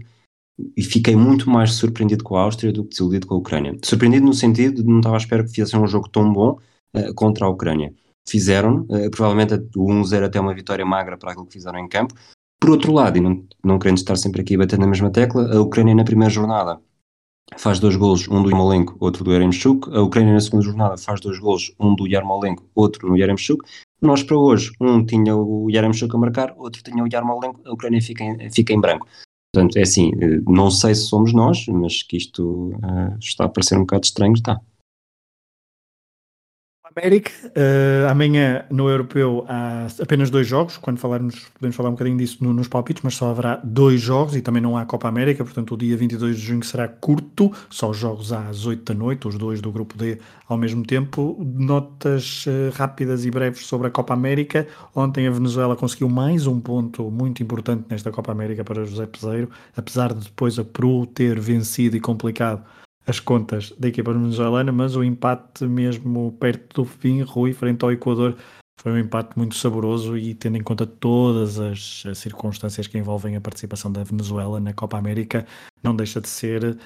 E 0.78 0.84
fiquei 0.84 1.16
muito 1.16 1.50
mais 1.50 1.74
surpreendido 1.74 2.24
com 2.24 2.38
a 2.38 2.42
Áustria 2.42 2.72
do 2.72 2.84
que 2.84 2.92
desiludido 2.92 3.28
com 3.28 3.36
a 3.36 3.38
Ucrânia. 3.38 3.78
Surpreendido 3.84 4.26
no 4.26 4.34
sentido 4.34 4.84
de 4.84 4.90
não 4.90 5.00
estava 5.00 5.16
à 5.16 5.18
espera 5.18 5.44
que 5.44 5.50
fizessem 5.50 5.80
um 5.80 5.88
jogo 5.88 6.08
tão 6.08 6.32
bom 6.32 6.58
uh, 6.96 7.14
contra 7.14 7.46
a 7.46 7.50
Ucrânia. 7.50 7.94
Fizeram, 8.28 8.86
uh, 8.90 9.10
provavelmente 9.12 9.56
o 9.76 9.88
1-0 9.88 10.24
até 10.24 10.40
uma 10.40 10.54
vitória 10.54 10.86
magra 10.86 11.18
para 11.18 11.32
aquilo 11.32 11.46
que 11.46 11.54
fizeram 11.54 11.80
em 11.80 11.90
campo. 11.90 12.14
Por 12.58 12.70
outro 12.70 12.94
lado, 12.94 13.18
e 13.18 13.22
não, 13.22 13.46
não 13.64 13.78
querendo 13.78 13.98
estar 13.98 14.16
sempre 14.16 14.42
aqui 14.42 14.56
batendo 14.56 14.82
na 14.82 14.88
mesma 14.88 15.12
tecla, 15.12 15.54
a 15.54 15.62
Ucrânia 15.62 15.94
na 15.94 16.06
primeira 16.06 16.32
jornada 16.34 16.80
faz 17.58 17.80
dois 17.80 17.96
golos, 17.96 18.28
um 18.28 18.42
do 18.42 18.50
Yarmolenko, 18.50 18.96
outro 19.00 19.24
do 19.24 19.32
Yaremchuk. 19.32 19.90
A 19.96 20.02
Ucrânia 20.02 20.34
na 20.34 20.42
segunda 20.42 20.64
jornada 20.64 20.98
faz 20.98 21.20
dois 21.22 21.40
golos, 21.40 21.74
um 21.80 21.96
do 21.96 22.08
Yarmolenko, 22.08 22.64
outro 22.74 23.08
no 23.08 23.18
Yaremchuk. 23.18 23.64
Nós 24.02 24.24
para 24.24 24.38
hoje, 24.38 24.72
um 24.80 25.06
tinha 25.06 25.36
o 25.36 25.70
Yaremchuk 25.70 26.16
a 26.16 26.20
marcar, 26.20 26.54
outro 26.58 26.84
tinha 26.84 27.04
o 27.04 27.08
Yarmolenko, 27.12 27.62
a 27.66 27.74
Ucrânia 27.74 28.02
fica 28.02 28.24
em, 28.24 28.50
fica 28.52 28.74
em 28.74 28.82
branco. 28.82 29.08
Portanto, 29.54 29.78
é 29.78 29.84
assim, 29.84 30.12
eh, 30.20 30.42
não 30.48 30.70
sei 30.70 30.94
se 30.94 31.04
somos 31.04 31.34
nós, 31.34 31.66
mas 31.68 32.04
que 32.04 32.18
isto 32.18 32.74
uh, 32.74 33.18
está 33.20 33.46
a 33.46 33.50
parecer 33.50 33.78
um 33.78 33.82
bocado 33.82 34.04
estranho, 34.04 34.34
está. 34.34 34.60
América, 36.98 37.30
uh, 37.48 38.10
amanhã 38.10 38.64
no 38.72 38.88
Europeu 38.88 39.46
há 39.50 39.88
apenas 40.02 40.30
dois 40.30 40.48
jogos, 40.48 40.78
quando 40.78 40.98
falarmos, 40.98 41.46
podemos 41.54 41.76
falar 41.76 41.90
um 41.90 41.92
bocadinho 41.92 42.18
disso 42.18 42.38
no, 42.42 42.54
nos 42.54 42.70
palpites, 42.70 43.04
mas 43.04 43.16
só 43.16 43.32
haverá 43.32 43.60
dois 43.62 44.00
jogos 44.00 44.34
e 44.34 44.42
também 44.42 44.62
não 44.62 44.78
há 44.78 44.86
Copa 44.86 45.10
América, 45.10 45.44
portanto 45.44 45.74
o 45.74 45.78
dia 45.78 45.98
22 45.98 46.38
de 46.38 46.42
junho 46.42 46.64
será 46.64 46.88
curto, 46.88 47.52
só 47.70 47.90
os 47.90 47.98
jogos 47.98 48.32
às 48.32 48.66
8 48.66 48.94
da 48.94 48.98
noite, 48.98 49.28
os 49.28 49.38
dois 49.38 49.60
do 49.60 49.74
Grupo 49.74 49.98
D 49.98 50.20
ao 50.48 50.58
mesmo 50.58 50.86
tempo. 50.86 51.36
Notas 51.54 52.46
uh, 52.46 52.72
rápidas 52.74 53.26
e 53.26 53.32
breves 53.32 53.66
sobre 53.66 53.88
a 53.88 53.92
Copa 53.92 54.14
América. 54.14 54.66
Ontem 54.96 55.28
a 55.28 55.32
Venezuela 55.32 55.76
conseguiu 55.76 56.08
mais 56.08 56.48
um 56.48 56.62
ponto 56.62 57.12
muito 57.12 57.44
importante 57.44 57.84
nesta 57.90 58.10
Copa 58.10 58.32
América 58.32 58.64
para 58.64 58.86
José 58.86 59.06
Peseiro, 59.06 59.50
apesar 59.76 60.14
de 60.14 60.24
depois 60.24 60.58
a 60.58 60.64
Peru 60.64 61.06
ter 61.06 61.38
vencido 61.42 61.98
e 61.98 62.00
complicado 62.00 62.64
as 63.06 63.20
contas 63.20 63.74
da 63.78 63.88
equipa 63.88 64.14
venezuelana, 64.14 64.72
mas 64.72 64.96
o 64.96 65.04
empate 65.04 65.66
mesmo 65.66 66.32
perto 66.40 66.84
do 66.84 66.86
fim, 66.86 67.22
Rui, 67.22 67.54
frente 67.54 67.84
ao 67.84 67.92
Equador, 67.92 68.36
foi 68.78 68.92
um 68.92 68.98
empate 68.98 69.38
muito 69.38 69.56
saboroso 69.56 70.18
e 70.18 70.34
tendo 70.34 70.58
em 70.58 70.64
conta 70.64 70.86
todas 70.86 71.60
as, 71.60 72.04
as 72.06 72.18
circunstâncias 72.18 72.88
que 72.88 72.98
envolvem 72.98 73.36
a 73.36 73.42
participação 73.42 73.92
da 73.92 74.04
Venezuela 74.04 74.60
na 74.60 74.74
Copa 74.74 74.98
América, 74.98 75.46
não 75.82 75.96
deixa 75.96 76.20
de 76.20 76.28
ser 76.28 76.64
uh, 76.64 76.78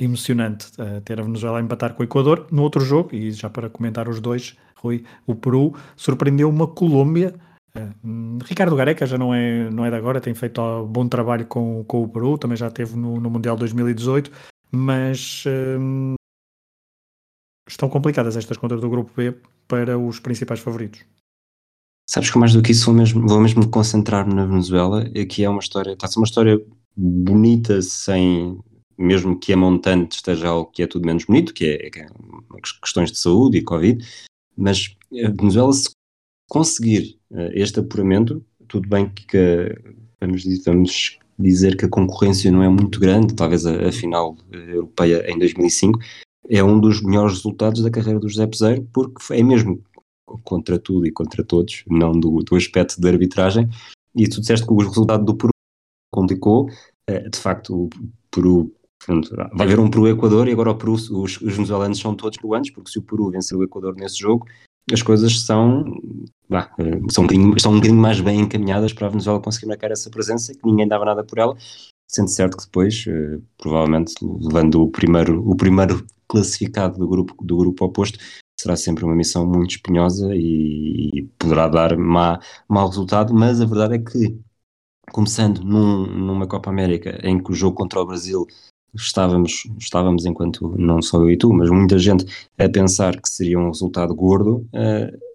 emocionante 0.00 0.66
uh, 0.78 1.00
ter 1.02 1.20
a 1.20 1.22
Venezuela 1.22 1.58
a 1.58 1.62
empatar 1.62 1.94
com 1.94 2.02
o 2.02 2.04
Equador. 2.04 2.46
No 2.50 2.62
outro 2.62 2.80
jogo, 2.80 3.14
e 3.14 3.30
já 3.30 3.48
para 3.48 3.70
comentar 3.70 4.08
os 4.08 4.20
dois, 4.20 4.56
Rui, 4.76 5.04
o 5.26 5.34
Peru 5.34 5.74
surpreendeu 5.96 6.50
uma 6.50 6.66
Colômbia. 6.66 7.34
Uh, 7.76 8.38
Ricardo 8.44 8.74
Gareca 8.74 9.06
já 9.06 9.16
não 9.16 9.32
é, 9.32 9.70
não 9.70 9.84
é 9.84 9.90
de 9.90 9.96
agora, 9.96 10.20
tem 10.20 10.34
feito 10.34 10.84
bom 10.86 11.06
trabalho 11.06 11.46
com, 11.46 11.84
com 11.84 12.02
o 12.02 12.08
Peru, 12.08 12.36
também 12.36 12.56
já 12.56 12.66
esteve 12.66 12.96
no, 12.96 13.20
no 13.20 13.30
Mundial 13.30 13.56
2018, 13.56 14.30
mas 14.70 15.44
estão 17.68 17.88
complicadas 17.88 18.36
estas 18.36 18.56
contas 18.56 18.80
do 18.80 18.90
Grupo 18.90 19.12
B 19.16 19.34
para 19.66 19.98
os 19.98 20.20
principais 20.20 20.60
favoritos. 20.60 21.04
Sabes 22.08 22.30
que 22.30 22.38
mais 22.38 22.52
do 22.52 22.62
que 22.62 22.70
isso 22.70 22.86
vou 22.86 22.94
mesmo, 22.94 23.26
vou 23.26 23.40
mesmo 23.40 23.68
concentrar 23.68 24.26
na 24.26 24.46
Venezuela, 24.46 25.02
aqui 25.20 25.42
é 25.42 25.50
uma 25.50 25.58
história, 25.58 25.92
está 25.92 26.06
a 26.06 26.08
ser 26.08 26.20
uma 26.20 26.26
história 26.26 26.64
bonita 26.96 27.82
sem, 27.82 28.58
mesmo 28.96 29.38
que 29.38 29.52
a 29.52 29.56
montante 29.56 30.16
esteja 30.16 30.48
algo 30.48 30.70
que 30.70 30.82
é 30.82 30.86
tudo 30.86 31.04
menos 31.04 31.24
bonito, 31.24 31.52
que 31.52 31.66
é, 31.66 31.90
que 31.90 31.98
é 31.98 32.06
questões 32.80 33.10
de 33.10 33.18
saúde 33.18 33.58
e 33.58 33.62
Covid, 33.62 34.06
mas 34.56 34.96
a 35.12 35.30
Venezuela 35.30 35.72
se 35.72 35.90
conseguir 36.48 37.18
uh, 37.32 37.50
este 37.52 37.80
apuramento, 37.80 38.44
tudo 38.68 38.88
bem 38.88 39.10
que 39.10 39.74
vamos, 40.20 40.44
vamos, 40.64 41.18
dizer 41.38 41.76
que 41.76 41.84
a 41.84 41.88
concorrência 41.88 42.50
não 42.50 42.62
é 42.62 42.68
muito 42.68 42.98
grande, 42.98 43.34
talvez 43.34 43.66
a, 43.66 43.88
a 43.88 43.92
final 43.92 44.36
europeia 44.50 45.30
em 45.30 45.38
2005, 45.38 45.98
é 46.48 46.62
um 46.62 46.78
dos 46.78 47.02
melhores 47.02 47.34
resultados 47.34 47.82
da 47.82 47.90
carreira 47.90 48.20
do 48.20 48.28
José 48.28 48.46
Peseiro, 48.46 48.88
porque 48.92 49.34
é 49.34 49.42
mesmo 49.42 49.82
contra 50.44 50.78
tudo 50.78 51.06
e 51.06 51.10
contra 51.10 51.44
todos, 51.44 51.84
não 51.86 52.12
do, 52.12 52.42
do 52.42 52.56
aspecto 52.56 53.00
da 53.00 53.08
arbitragem. 53.08 53.68
E 54.14 54.28
tu 54.28 54.40
disseste 54.40 54.66
que 54.66 54.72
o 54.72 54.78
resultado 54.78 55.24
do 55.24 55.36
Peru 55.36 55.50
complicou. 56.12 56.68
Eh, 57.08 57.28
de 57.28 57.38
facto, 57.38 57.84
o 57.84 57.90
Peru. 58.30 58.72
vai 59.54 59.66
haver 59.66 59.78
um 59.78 59.90
Peru-Equador 59.90 60.48
e 60.48 60.52
agora 60.52 60.70
o 60.70 60.76
Peru, 60.76 60.92
os, 60.94 61.10
os 61.10 61.36
venezuelanos 61.36 61.98
são 61.98 62.14
todos 62.14 62.38
peruanos, 62.38 62.70
porque 62.70 62.90
se 62.90 62.98
o 62.98 63.02
Peru 63.02 63.30
vencer 63.30 63.56
o 63.56 63.62
Equador 63.62 63.94
nesse 63.94 64.18
jogo, 64.18 64.46
as 64.92 65.02
coisas 65.02 65.40
são, 65.40 65.84
bah, 66.48 66.70
eh, 66.78 67.00
são, 67.10 67.24
um 67.24 67.26
bocadinho, 67.26 67.56
estão 67.56 67.72
um 67.72 67.76
bocadinho 67.76 68.00
mais 68.00 68.20
bem 68.20 68.40
encaminhadas 68.40 68.92
para 68.92 69.06
a 69.06 69.10
Venezuela 69.10 69.40
conseguir 69.40 69.66
marcar 69.66 69.90
essa 69.90 70.10
presença, 70.10 70.52
que 70.54 70.64
ninguém 70.64 70.86
dava 70.86 71.04
nada 71.04 71.24
por 71.24 71.38
ela, 71.38 71.56
sendo 72.06 72.28
certo 72.28 72.56
que 72.56 72.64
depois, 72.64 73.04
uh, 73.06 73.42
provavelmente, 73.58 74.14
levando 74.22 74.82
o 74.82 74.90
primeiro, 74.90 75.42
o 75.48 75.56
primeiro 75.56 76.06
classificado 76.28 76.98
do 76.98 77.08
grupo, 77.08 77.34
do 77.44 77.56
grupo 77.56 77.84
oposto, 77.84 78.18
será 78.58 78.76
sempre 78.76 79.04
uma 79.04 79.14
missão 79.14 79.46
muito 79.46 79.72
espinhosa 79.72 80.34
e, 80.34 81.10
e 81.14 81.22
poderá 81.38 81.68
dar 81.68 81.96
má, 81.96 82.40
mau 82.68 82.88
resultado, 82.88 83.34
mas 83.34 83.60
a 83.60 83.66
verdade 83.66 83.96
é 83.96 83.98
que, 83.98 84.38
começando 85.12 85.62
num, 85.62 86.06
numa 86.06 86.46
Copa 86.46 86.70
América 86.70 87.18
em 87.22 87.42
que 87.42 87.50
o 87.50 87.54
jogo 87.54 87.76
contra 87.76 88.00
o 88.00 88.06
Brasil 88.06 88.46
estávamos, 88.96 89.64
estávamos 89.78 90.24
enquanto 90.26 90.76
não 90.78 91.00
só 91.02 91.18
eu 91.18 91.30
e 91.30 91.36
tu, 91.36 91.52
mas 91.52 91.70
muita 91.70 91.98
gente 91.98 92.26
a 92.58 92.68
pensar 92.68 93.20
que 93.20 93.28
seria 93.28 93.58
um 93.58 93.68
resultado 93.68 94.14
gordo, 94.14 94.66
uh, 94.74 95.26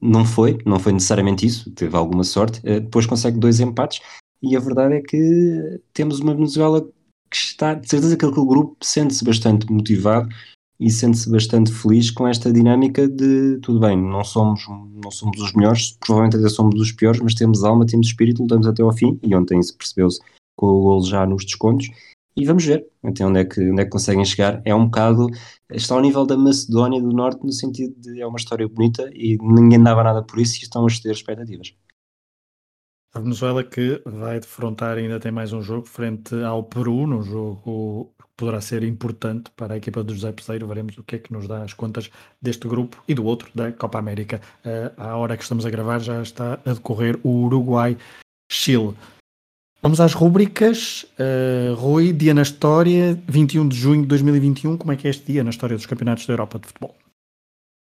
não 0.00 0.24
foi, 0.24 0.58
não 0.64 0.78
foi 0.78 0.92
necessariamente 0.92 1.46
isso, 1.46 1.70
teve 1.72 1.96
alguma 1.96 2.24
sorte, 2.24 2.60
uh, 2.60 2.80
depois 2.80 3.06
consegue 3.06 3.38
dois 3.38 3.60
empates 3.60 4.00
e 4.42 4.56
a 4.56 4.60
verdade 4.60 4.94
é 4.94 5.00
que 5.00 5.80
temos 5.92 6.20
uma 6.20 6.34
Venezuela 6.34 6.80
que 7.30 7.36
está, 7.36 7.74
de 7.74 7.88
certeza 7.88 8.16
que 8.16 8.24
aquele 8.24 8.46
grupo 8.46 8.76
sente-se 8.82 9.24
bastante 9.24 9.70
motivado 9.70 10.28
e 10.80 10.90
sente-se 10.90 11.30
bastante 11.30 11.70
feliz 11.70 12.10
com 12.10 12.26
esta 12.26 12.50
dinâmica 12.50 13.06
de 13.06 13.58
tudo 13.58 13.78
bem, 13.78 14.00
não 14.00 14.24
somos, 14.24 14.66
não 14.68 15.10
somos 15.10 15.38
os 15.40 15.52
melhores, 15.52 15.96
provavelmente 16.00 16.38
até 16.38 16.48
somos 16.48 16.80
os 16.80 16.90
piores, 16.90 17.20
mas 17.20 17.34
temos 17.34 17.62
alma, 17.62 17.84
temos 17.84 18.06
espírito, 18.06 18.42
lutamos 18.42 18.66
até 18.66 18.82
ao 18.82 18.92
fim 18.92 19.18
e 19.22 19.34
ontem 19.34 19.62
se 19.62 19.76
percebeu-se 19.76 20.20
com 20.56 20.66
o 20.66 20.82
gol 20.82 21.04
já 21.04 21.26
nos 21.26 21.44
descontos 21.44 21.88
e 22.36 22.44
vamos 22.44 22.64
ver 22.64 22.86
até 23.02 23.24
onde 23.24 23.40
é, 23.40 23.44
que, 23.44 23.60
onde 23.70 23.82
é 23.82 23.84
que 23.84 23.90
conseguem 23.90 24.24
chegar. 24.24 24.62
É 24.64 24.74
um 24.74 24.86
bocado, 24.86 25.28
está 25.70 25.94
ao 25.94 26.00
nível 26.00 26.24
da 26.24 26.36
Macedónia 26.36 27.00
do 27.00 27.12
Norte 27.12 27.44
no 27.44 27.52
sentido 27.52 27.94
de 27.98 28.20
é 28.20 28.26
uma 28.26 28.38
história 28.38 28.68
bonita 28.68 29.10
e 29.14 29.36
ninguém 29.40 29.82
dava 29.82 30.04
nada 30.04 30.22
por 30.22 30.38
isso 30.38 30.58
e 30.58 30.62
estão 30.62 30.84
a 30.84 30.86
exceder 30.86 31.12
expectativas. 31.12 31.74
A 33.12 33.18
Venezuela 33.18 33.64
que 33.64 34.00
vai 34.06 34.38
defrontar 34.38 34.96
ainda 34.96 35.18
tem 35.18 35.32
mais 35.32 35.52
um 35.52 35.60
jogo 35.60 35.84
frente 35.84 36.32
ao 36.44 36.62
Peru, 36.62 37.08
num 37.08 37.22
jogo 37.24 38.14
que 38.16 38.24
poderá 38.36 38.60
ser 38.60 38.84
importante 38.84 39.50
para 39.56 39.74
a 39.74 39.76
equipa 39.76 40.04
do 40.04 40.14
José 40.14 40.30
Peseiro. 40.30 40.68
Veremos 40.68 40.96
o 40.96 41.02
que 41.02 41.16
é 41.16 41.18
que 41.18 41.32
nos 41.32 41.48
dá 41.48 41.64
as 41.64 41.74
contas 41.74 42.08
deste 42.40 42.68
grupo 42.68 43.02
e 43.08 43.14
do 43.14 43.24
outro, 43.24 43.50
da 43.52 43.72
Copa 43.72 43.98
América. 43.98 44.40
Uh, 44.64 44.94
à 44.96 45.16
hora 45.16 45.36
que 45.36 45.42
estamos 45.42 45.66
a 45.66 45.70
gravar 45.70 45.98
já 45.98 46.22
está 46.22 46.54
a 46.64 46.72
decorrer 46.72 47.18
o 47.24 47.46
Uruguai-Chile. 47.46 48.94
Vamos 49.82 49.98
às 49.98 50.12
rúbricas. 50.12 51.06
Uh, 51.18 51.74
Rui, 51.74 52.12
dia 52.12 52.34
na 52.34 52.42
história, 52.42 53.20
21 53.26 53.68
de 53.68 53.76
junho 53.76 54.02
de 54.02 54.08
2021. 54.08 54.76
Como 54.76 54.92
é 54.92 54.96
que 54.96 55.06
é 55.06 55.10
este 55.10 55.32
dia 55.32 55.42
na 55.42 55.50
história 55.50 55.74
dos 55.74 55.86
campeonatos 55.86 56.26
da 56.26 56.34
Europa 56.34 56.58
de 56.58 56.66
futebol? 56.66 56.94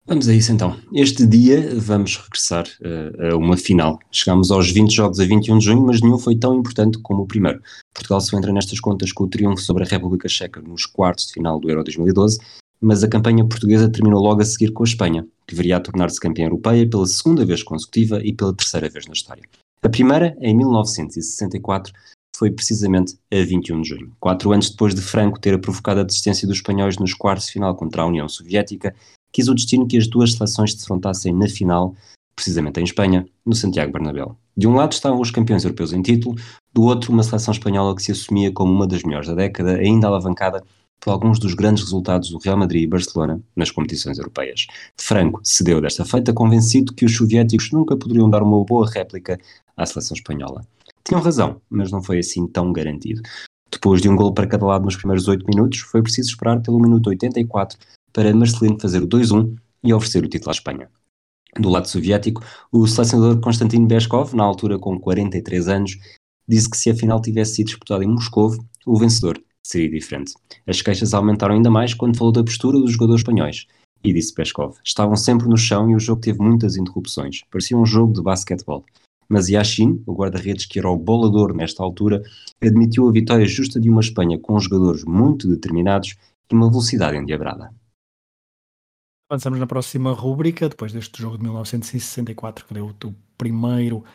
Vamos 0.06 0.27
a 0.27 0.34
isso 0.34 0.51
então. 0.51 0.77
Este 0.94 1.25
dia 1.25 1.75
vamos 1.75 2.17
regressar 2.17 2.65
uh, 2.82 3.34
a 3.34 3.38
uma 3.38 3.58
final. 3.58 4.00
Chegámos 4.12 4.51
aos 4.51 4.70
20 4.72 4.94
jogos 4.94 5.20
a 5.20 5.25
21 5.25 5.58
de 5.60 5.65
junho, 5.65 5.82
mas 5.82 6.01
nenhum 6.01 6.17
foi 6.17 6.36
tão 6.36 6.56
importante 6.56 6.98
como 7.00 7.24
o 7.24 7.27
primeiro. 7.27 7.62
Portugal 7.94 8.20
só 8.22 8.38
entra 8.38 8.51
nestas 8.51 8.79
contas 8.79 9.12
com 9.12 9.24
o 9.24 9.27
triunfo 9.27 9.62
sobre 9.62 9.84
a 9.84 9.88
República 9.88 10.27
Checa 10.27 10.62
nos 10.62 10.86
quartos 10.86 11.27
de 11.27 11.34
final 11.34 11.60
do 11.60 11.70
Euro 11.70 11.84
2012, 11.84 12.39
mas 12.82 13.03
a 13.03 13.08
campanha 13.08 13.46
portuguesa 13.46 13.89
terminou 13.89 14.22
logo 14.22 14.41
a 14.41 14.46
seguir 14.46 14.72
com 14.72 14.84
a 14.84 14.88
Espanha, 14.88 15.25
que 15.46 15.56
viria 15.56 15.77
a 15.77 15.82
tornar-se 15.82 16.20
campeã 16.20 16.46
europeia 16.46 16.88
pela 16.88 17.06
segunda 17.06 17.46
vez 17.46 17.63
consecutiva 17.63 18.22
e 18.24 18.34
pela 18.34 18.53
terceira 18.53 18.89
vez 18.89 19.08
na 19.08 19.13
história. 19.13 19.44
A 19.81 19.89
primeira, 19.89 20.36
em 20.41 20.55
1964, 20.55 21.93
foi 22.36 22.51
precisamente 22.51 23.17
a 23.31 23.36
21 23.38 23.81
de 23.81 23.89
junho. 23.89 24.12
Quatro 24.19 24.51
anos 24.51 24.69
depois 24.69 24.93
de 24.93 25.01
Franco 25.01 25.39
ter 25.39 25.60
provocado 25.60 26.00
a 26.00 26.03
desistência 26.03 26.48
dos 26.48 26.57
espanhóis 26.57 26.98
nos 26.98 27.13
quartos 27.13 27.50
final 27.50 27.75
contra 27.75 28.03
a 28.03 28.05
União 28.05 28.27
Soviética 28.29 28.93
quis 29.31 29.48
o 29.48 29.53
destino 29.53 29.88
que 29.88 29.98
as 29.98 30.07
duas 30.07 30.34
seleções 30.34 30.72
se 30.72 30.79
defrontassem 30.79 31.34
na 31.34 31.48
final, 31.48 31.96
precisamente 32.36 32.79
em 32.79 32.84
Espanha, 32.84 33.25
no 33.46 33.53
Santiago 33.53 33.91
Bernabéu. 33.91 34.36
De 34.55 34.67
um 34.67 34.75
lado 34.75 34.93
estavam 34.93 35.22
os 35.22 35.31
campeões 35.31 35.63
europeus 35.63 35.93
em 35.93 36.01
título, 36.01 36.36
do 36.74 36.84
outro 36.84 37.12
uma 37.12 37.24
seleção 37.24 37.51
espanhola 37.51 37.96
que 37.96 38.01
se 38.01 38.12
assumia 38.12 38.51
como 38.51 38.72
uma 38.72 38.88
das 38.88 39.03
melhores 39.03 39.27
da 39.27 39.36
década, 39.36 39.75
ainda 39.75 40.07
alavancada 40.07 40.63
por 40.99 41.11
alguns 41.11 41.39
dos 41.39 41.53
grandes 41.53 41.83
resultados 41.83 42.29
do 42.29 42.37
Real 42.37 42.57
Madrid 42.57 42.83
e 42.83 42.87
Barcelona 42.87 43.41
nas 43.55 43.71
competições 43.71 44.17
europeias. 44.17 44.67
Franco 44.97 45.39
cedeu 45.43 45.81
desta 45.81 46.03
feita 46.05 46.33
convencido 46.33 46.93
que 46.93 47.05
os 47.05 47.15
soviéticos 47.15 47.71
nunca 47.71 47.95
poderiam 47.95 48.29
dar 48.29 48.43
uma 48.43 48.63
boa 48.63 48.89
réplica 48.89 49.39
à 49.75 49.85
seleção 49.85 50.15
espanhola. 50.15 50.65
Tinham 51.03 51.21
razão, 51.21 51.61
mas 51.69 51.91
não 51.91 52.03
foi 52.03 52.19
assim 52.19 52.47
tão 52.47 52.73
garantido. 52.73 53.21
Depois 53.71 54.01
de 54.01 54.09
um 54.09 54.15
gol 54.15 54.33
para 54.33 54.47
cada 54.47 54.65
lado 54.65 54.85
nos 54.85 54.95
primeiros 54.95 55.27
8 55.27 55.45
minutos, 55.45 55.79
foi 55.79 56.01
preciso 56.01 56.29
esperar 56.29 56.61
pelo 56.61 56.79
minuto 56.79 57.07
84 57.07 57.77
para 58.11 58.33
Marcelino 58.33 58.79
fazer 58.79 59.03
o 59.03 59.07
2-1 59.07 59.55
e 59.83 59.93
oferecer 59.93 60.23
o 60.23 60.27
título 60.27 60.49
à 60.49 60.53
Espanha. 60.53 60.89
Do 61.59 61.69
lado 61.69 61.87
soviético, 61.87 62.43
o 62.71 62.87
selecionador 62.87 63.39
Konstantin 63.39 63.85
Beskov, 63.85 64.35
na 64.35 64.43
altura 64.43 64.77
com 64.77 64.99
43 64.99 65.67
anos, 65.67 65.97
disse 66.47 66.69
que 66.69 66.77
se 66.77 66.89
a 66.89 66.95
final 66.95 67.21
tivesse 67.21 67.55
sido 67.55 67.67
disputada 67.67 68.03
em 68.03 68.07
Moscou, 68.07 68.55
o 68.85 68.97
vencedor 68.97 69.41
seria 69.67 69.89
diferente. 69.89 70.33
As 70.65 70.81
queixas 70.81 71.13
aumentaram 71.13 71.55
ainda 71.55 71.69
mais 71.69 71.93
quando 71.93 72.17
falou 72.17 72.31
da 72.31 72.43
postura 72.43 72.79
dos 72.79 72.91
jogadores 72.91 73.21
espanhóis. 73.21 73.65
E 74.03 74.13
disse 74.13 74.33
Peskov, 74.33 74.77
estavam 74.83 75.15
sempre 75.15 75.47
no 75.47 75.57
chão 75.57 75.89
e 75.89 75.95
o 75.95 76.00
jogo 76.00 76.21
teve 76.21 76.39
muitas 76.39 76.77
interrupções. 76.77 77.41
Parecia 77.51 77.77
um 77.77 77.86
jogo 77.86 78.13
de 78.13 78.21
basquetebol. 78.21 78.86
Mas 79.27 79.50
Yashin, 79.50 80.01
o 80.05 80.13
guarda-redes 80.13 80.65
que 80.65 80.79
era 80.79 80.89
o 80.89 80.97
bolador 80.97 81.53
nesta 81.53 81.83
altura, 81.83 82.24
admitiu 82.62 83.09
a 83.09 83.12
vitória 83.12 83.45
justa 83.45 83.79
de 83.79 83.89
uma 83.89 84.00
Espanha 84.00 84.39
com 84.39 84.57
jogadores 84.59 85.03
muito 85.03 85.50
determinados 85.50 86.15
e 86.50 86.55
uma 86.55 86.69
velocidade 86.69 87.17
endiabrada. 87.17 87.74
Avançamos 89.29 89.59
na 89.59 89.67
próxima 89.67 90.13
rúbrica, 90.13 90.69
depois 90.69 90.93
deste 90.93 91.21
jogo 91.21 91.38
de 91.38 91.43
1964, 91.43 92.65
que 92.65 92.74
deu 92.74 92.88
o 92.88 93.15
primeiro 93.38 94.05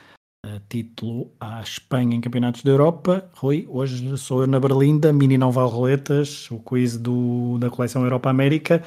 título 0.68 1.32
à 1.38 1.60
Espanha 1.60 2.16
em 2.16 2.20
Campeonatos 2.20 2.62
da 2.62 2.70
Europa. 2.70 3.30
Rui, 3.34 3.66
hoje 3.68 4.16
sou 4.18 4.40
eu 4.40 4.46
na 4.46 4.58
Berlinda, 4.58 5.12
mini 5.12 5.38
não 5.38 5.52
vale 5.52 5.70
roletas, 5.70 6.50
o 6.50 6.58
quiz 6.58 6.96
do, 6.96 7.58
da 7.58 7.70
coleção 7.70 8.02
Europa-América. 8.02 8.82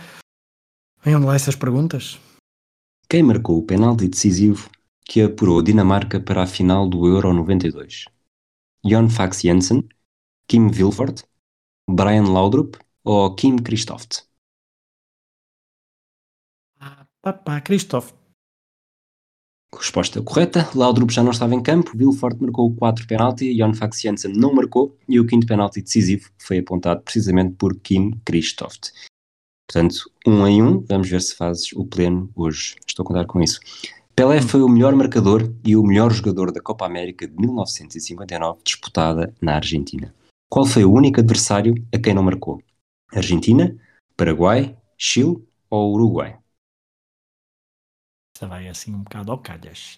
Venham 1.01 1.24
lá 1.24 1.35
essas 1.35 1.55
perguntas. 1.55 2.19
Quem 3.07 3.24
marcou 3.24 3.59
o 3.59 3.63
penalti 3.65 4.07
decisivo 4.07 4.69
que 5.05 5.21
apurou 5.21 5.59
a 5.59 5.63
Dinamarca 5.63 6.19
para 6.19 6.43
a 6.43 6.47
final 6.47 6.89
do 6.89 7.07
Euro 7.07 7.31
92? 7.33 8.05
Jon 8.83 9.09
Fax 9.09 9.41
Jensen, 9.41 9.88
Kim 10.47 10.69
Vilfort, 10.69 11.24
Brian 11.89 12.24
Laudrup 12.24 12.77
ou 13.03 13.33
Kim 13.35 13.57
Christoft? 13.57 14.24
Papá, 17.21 17.62
Christoph. 17.62 18.25
Resposta 19.77 20.22
correta. 20.22 20.70
Laudrup 20.74 21.12
já 21.12 21.22
não 21.22 21.32
estava 21.32 21.53
em 21.53 21.62
campo, 21.62 21.91
Vilfort 21.96 22.39
marcou 22.39 22.67
o 22.67 22.75
4 22.75 23.05
penalti, 23.08 23.55
Jon 23.55 23.74
Fax 23.74 24.01
Jensen 24.01 24.34
não 24.34 24.53
marcou 24.53 24.98
e 25.08 25.20
o 25.20 25.25
quinto 25.25 25.46
penalti 25.46 25.82
decisivo 25.82 26.29
foi 26.39 26.60
apontado 26.60 27.01
precisamente 27.01 27.55
por 27.55 27.75
Kim 27.79 28.12
Christoft. 28.25 28.91
Portanto, 29.67 30.10
um 30.25 30.48
em 30.48 30.62
um, 30.62 30.79
vamos 30.88 31.10
ver 31.10 31.22
se 31.22 31.36
fazes 31.36 31.74
o 31.74 31.86
pleno 31.86 32.29
hoje. 32.36 32.75
Estou 32.88 33.03
a 33.03 33.08
contar 33.08 33.25
com 33.25 33.41
isso. 33.41 33.60
Pelé 34.15 34.41
foi 34.41 34.62
o 34.62 34.70
melhor 34.70 34.96
marcador 34.96 35.51
e 35.65 35.75
o 35.75 35.84
melhor 35.84 36.13
jogador 36.13 36.51
da 36.51 36.62
Copa 36.62 36.86
América 36.86 37.27
de 37.27 37.36
1959, 37.36 38.60
disputada 38.63 39.34
na 39.41 39.55
Argentina. 39.55 40.13
Qual 40.50 40.65
foi 40.65 40.86
o 40.86 40.94
único 40.94 41.20
adversário 41.20 41.75
a 41.94 41.98
quem 41.98 42.13
não 42.13 42.24
marcou? 42.24 42.62
Argentina, 43.12 43.75
Paraguai, 44.15 44.77
Chile 44.98 45.44
ou 45.70 45.94
Uruguai? 45.94 46.38
Esta 48.36 48.48
vai 48.48 48.68
assim 48.68 48.94
um 48.94 49.01
bocado 49.01 49.32
ao 49.32 49.38
calhas. 49.38 49.98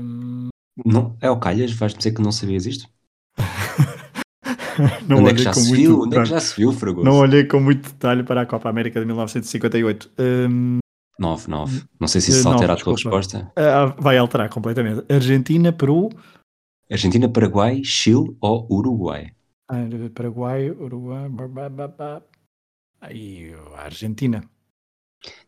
Um... 0.00 0.48
Não, 0.86 1.14
é 1.20 1.26
ao 1.26 1.38
calhas? 1.38 1.70
Vais 1.72 1.92
dizer 1.92 2.12
que 2.12 2.22
não 2.22 2.32
sabias 2.32 2.64
isto? 2.64 2.88
não 5.06 5.18
Onde 5.18 5.32
é 5.32 5.34
que 5.34 5.42
já 5.42 5.52
se 5.52 5.70
viu? 5.70 6.00
Onde 6.00 6.16
é 6.16 6.22
que 6.22 6.30
já 6.30 6.40
se 6.40 6.56
viu, 6.56 6.72
Fragoso? 6.72 7.04
Não 7.04 7.18
olhei 7.18 7.44
com 7.44 7.60
muito 7.60 7.90
detalhe 7.90 8.22
para 8.22 8.40
a 8.40 8.46
Copa 8.46 8.70
América 8.70 8.98
de 8.98 9.04
1958. 9.04 10.10
Um... 10.18 10.78
9, 11.18 11.50
9. 11.50 11.82
Não 12.00 12.08
sei 12.08 12.22
se 12.22 12.30
isso 12.30 12.48
uh, 12.48 12.52
altera 12.52 12.72
a 12.72 12.76
tua 12.76 12.94
resposta. 12.94 13.52
Uh, 13.52 14.00
vai 14.00 14.16
alterar 14.16 14.48
completamente. 14.48 15.04
Argentina, 15.12 15.70
Peru. 15.74 16.08
Argentina, 16.90 17.28
Paraguai, 17.28 17.84
Chile 17.84 18.34
ou 18.40 18.66
Uruguai? 18.70 19.30
Ah, 19.68 19.76
Paraguai, 20.14 20.70
Uruguai. 20.70 21.28
Aí, 23.02 23.54
Argentina. 23.76 24.42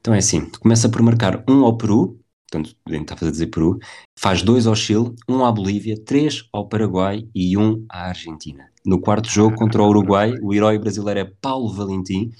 Então 0.00 0.14
é 0.14 0.18
assim: 0.18 0.50
começa 0.60 0.88
por 0.88 1.02
marcar 1.02 1.44
um 1.48 1.64
ao 1.64 1.76
Peru, 1.76 2.18
portanto, 2.50 2.76
está 2.88 3.26
a 3.26 3.30
dizer 3.30 3.46
Peru, 3.48 3.78
faz 4.18 4.42
dois 4.42 4.66
ao 4.66 4.74
Chile, 4.74 5.14
um 5.28 5.44
à 5.44 5.52
Bolívia, 5.52 5.96
três 6.04 6.48
ao 6.52 6.68
Paraguai 6.68 7.28
e 7.34 7.56
um 7.56 7.84
à 7.88 8.08
Argentina. 8.08 8.68
No 8.84 9.00
quarto 9.00 9.28
jogo 9.28 9.56
contra 9.56 9.82
o 9.82 9.88
Uruguai, 9.88 10.34
o 10.42 10.52
herói 10.52 10.78
brasileiro 10.78 11.20
é 11.20 11.32
Paulo 11.40 11.72
Valentim, 11.72 12.30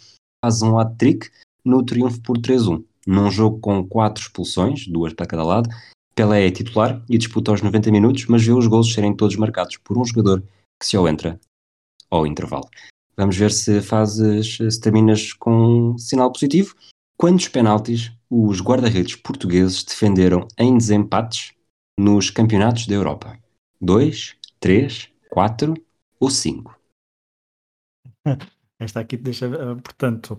faz 0.45 0.63
um 0.63 0.79
hat-trick 0.79 1.29
no 1.65 1.85
triunfo 1.85 2.21
por 2.21 2.39
3-1 2.39 2.85
num 3.07 3.31
jogo 3.31 3.59
com 3.61 3.87
quatro 3.87 4.23
expulsões, 4.23 4.87
duas 4.87 5.13
para 5.13 5.27
cada 5.27 5.45
lado. 5.45 5.69
Pelé 6.15 6.47
é 6.47 6.51
titular 6.51 7.03
e 7.09 7.19
disputa 7.19 7.51
aos 7.51 7.61
90 7.61 7.91
minutos, 7.91 8.27
mas 8.27 8.45
vê 8.45 8.53
os 8.53 8.67
gols 8.67 8.93
serem 8.93 9.15
todos 9.15 9.37
marcados 9.37 9.77
por 9.79 9.99
um 9.99 10.05
jogador 10.05 10.43
que 10.81 10.87
se 10.87 10.97
ao 10.97 11.09
entra 11.09 11.39
ao 12.11 12.27
intervalo. 12.27 12.69
Vamos 13.17 13.37
ver 13.37 13.51
se 13.51 13.81
fazes, 13.81 14.57
se 14.57 14.81
terminas 14.81 15.33
com 15.33 15.93
um 15.93 15.99
sinal 15.99 16.33
positivo. 16.33 16.75
Quantos 17.17 17.49
penaltis 17.49 18.13
os 18.29 18.61
guarda-redes 18.61 19.17
portugueses 19.17 19.85
defenderam 19.85 20.47
em 20.59 20.77
desempates 20.77 21.53
nos 21.99 22.31
campeonatos 22.31 22.87
da 22.87 22.95
Europa? 22.95 23.39
Dois, 23.81 24.37
três, 24.59 25.09
quatro 25.31 25.75
ou 26.19 26.31
cinco? 26.31 26.79
Esta 28.79 29.01
aqui 29.01 29.17
deixa, 29.17 29.47
eh, 29.47 29.75
portanto, 29.77 30.37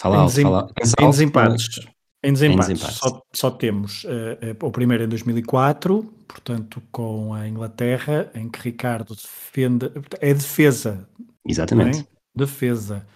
Fala 0.00 0.22
em, 0.22 0.26
desem... 0.26 0.44
fala... 0.44 0.72
em 0.98 1.10
desempates. 1.10 1.80
Em 2.22 2.32
desempates, 2.32 2.70
em 2.70 2.72
desempates. 2.72 2.98
Só, 2.98 3.22
só, 3.34 3.50
temos 3.50 4.04
uh, 4.04 4.64
o 4.66 4.70
primeiro 4.70 5.04
em 5.04 5.08
2004, 5.08 6.02
portanto, 6.26 6.82
com 6.90 7.34
a 7.34 7.46
Inglaterra, 7.46 8.30
em 8.34 8.48
que 8.48 8.60
Ricardo 8.60 9.14
defende. 9.14 9.92
É 10.20 10.32
defesa. 10.32 11.06
Exatamente. 11.46 12.00
É? 12.00 12.06
Defesa. 12.34 13.06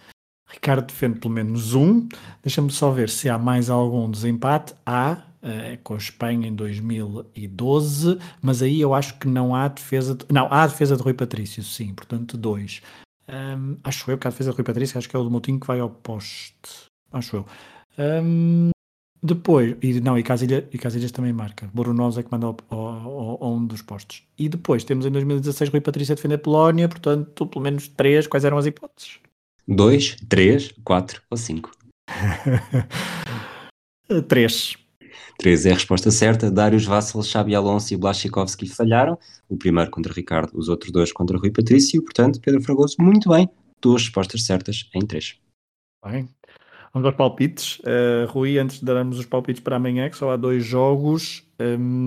Ricardo 0.55 0.87
defende 0.87 1.19
pelo 1.19 1.33
menos 1.33 1.73
um. 1.73 2.07
Deixa-me 2.41 2.71
só 2.71 2.91
ver 2.91 3.09
se 3.09 3.29
há 3.29 3.37
mais 3.37 3.69
algum 3.69 4.09
desempate. 4.09 4.73
Há, 4.85 5.23
uh, 5.43 5.77
com 5.83 5.93
a 5.93 5.97
Espanha 5.97 6.47
em 6.47 6.55
2012, 6.55 8.17
mas 8.41 8.61
aí 8.61 8.79
eu 8.79 8.93
acho 8.93 9.17
que 9.19 9.27
não 9.27 9.53
há 9.53 9.67
defesa. 9.67 10.15
De... 10.15 10.25
Não, 10.31 10.47
há 10.51 10.65
defesa 10.65 10.95
de 10.95 11.03
Rui 11.03 11.13
Patrício, 11.13 11.61
sim, 11.63 11.93
portanto, 11.93 12.37
dois. 12.37 12.81
Um, 13.27 13.77
acho 13.83 14.09
eu 14.09 14.17
que 14.17 14.27
a 14.27 14.29
defesa 14.29 14.51
de 14.51 14.55
Rui 14.55 14.63
Patrício, 14.63 14.97
acho 14.97 15.09
que 15.09 15.15
é 15.15 15.19
o 15.19 15.23
do 15.23 15.31
Moutinho 15.31 15.59
que 15.59 15.67
vai 15.67 15.79
ao 15.79 15.89
poste. 15.89 16.53
Acho 17.11 17.37
eu. 17.37 17.45
Um, 18.23 18.69
depois, 19.21 19.75
e 19.81 19.99
não, 19.99 20.17
e 20.17 20.23
Casilhas, 20.23 20.65
e 20.71 20.77
Casilhas 20.77 21.11
também 21.11 21.33
marca. 21.33 21.69
Borunós 21.73 22.17
é 22.17 22.23
que 22.23 22.31
manda 22.31 22.47
ao, 22.69 23.39
um 23.41 23.65
dos 23.65 23.81
postos. 23.81 24.23
E 24.37 24.47
depois 24.47 24.83
temos 24.83 25.05
em 25.05 25.11
2016 25.11 25.69
Rui 25.69 25.81
Patrício 25.81 26.13
a 26.13 26.15
defender 26.15 26.35
a 26.35 26.39
Polónia, 26.39 26.87
portanto, 26.87 27.45
pelo 27.47 27.63
menos 27.63 27.87
três. 27.87 28.27
Quais 28.27 28.45
eram 28.45 28.57
as 28.57 28.65
hipóteses? 28.67 29.19
Dois, 29.67 30.15
três, 30.29 30.71
quatro 30.83 31.21
ou 31.29 31.37
cinco? 31.37 31.71
três. 34.27 34.77
3 35.37 35.65
é 35.65 35.71
a 35.71 35.73
resposta 35.73 36.11
certa. 36.11 36.51
Darius 36.51 36.85
Vassal, 36.85 37.23
Xabi 37.23 37.55
Alonso 37.55 37.93
e 37.93 37.97
Blaschikovski 37.97 38.67
falharam. 38.67 39.17
O 39.49 39.57
primeiro 39.57 39.91
contra 39.91 40.13
Ricardo, 40.13 40.57
os 40.57 40.69
outros 40.69 40.91
dois 40.91 41.11
contra 41.11 41.37
Rui 41.37 41.51
Patrício. 41.51 42.01
Portanto, 42.01 42.39
Pedro 42.39 42.61
Fragoso, 42.61 42.95
muito 42.99 43.29
bem. 43.29 43.49
Duas 43.81 44.03
respostas 44.03 44.45
certas 44.45 44.89
em 44.93 45.05
3. 45.05 45.37
Bem. 46.05 46.29
Vamos 46.93 47.07
aos 47.07 47.15
palpites. 47.15 47.79
Uh, 47.79 48.25
Rui, 48.29 48.57
antes 48.57 48.79
de 48.79 48.85
darmos 48.85 49.19
os 49.19 49.25
palpites 49.25 49.61
para 49.61 49.75
amanhã, 49.75 50.09
que 50.09 50.17
só 50.17 50.31
há 50.31 50.37
dois 50.37 50.63
jogos, 50.63 51.43
um, 51.59 52.05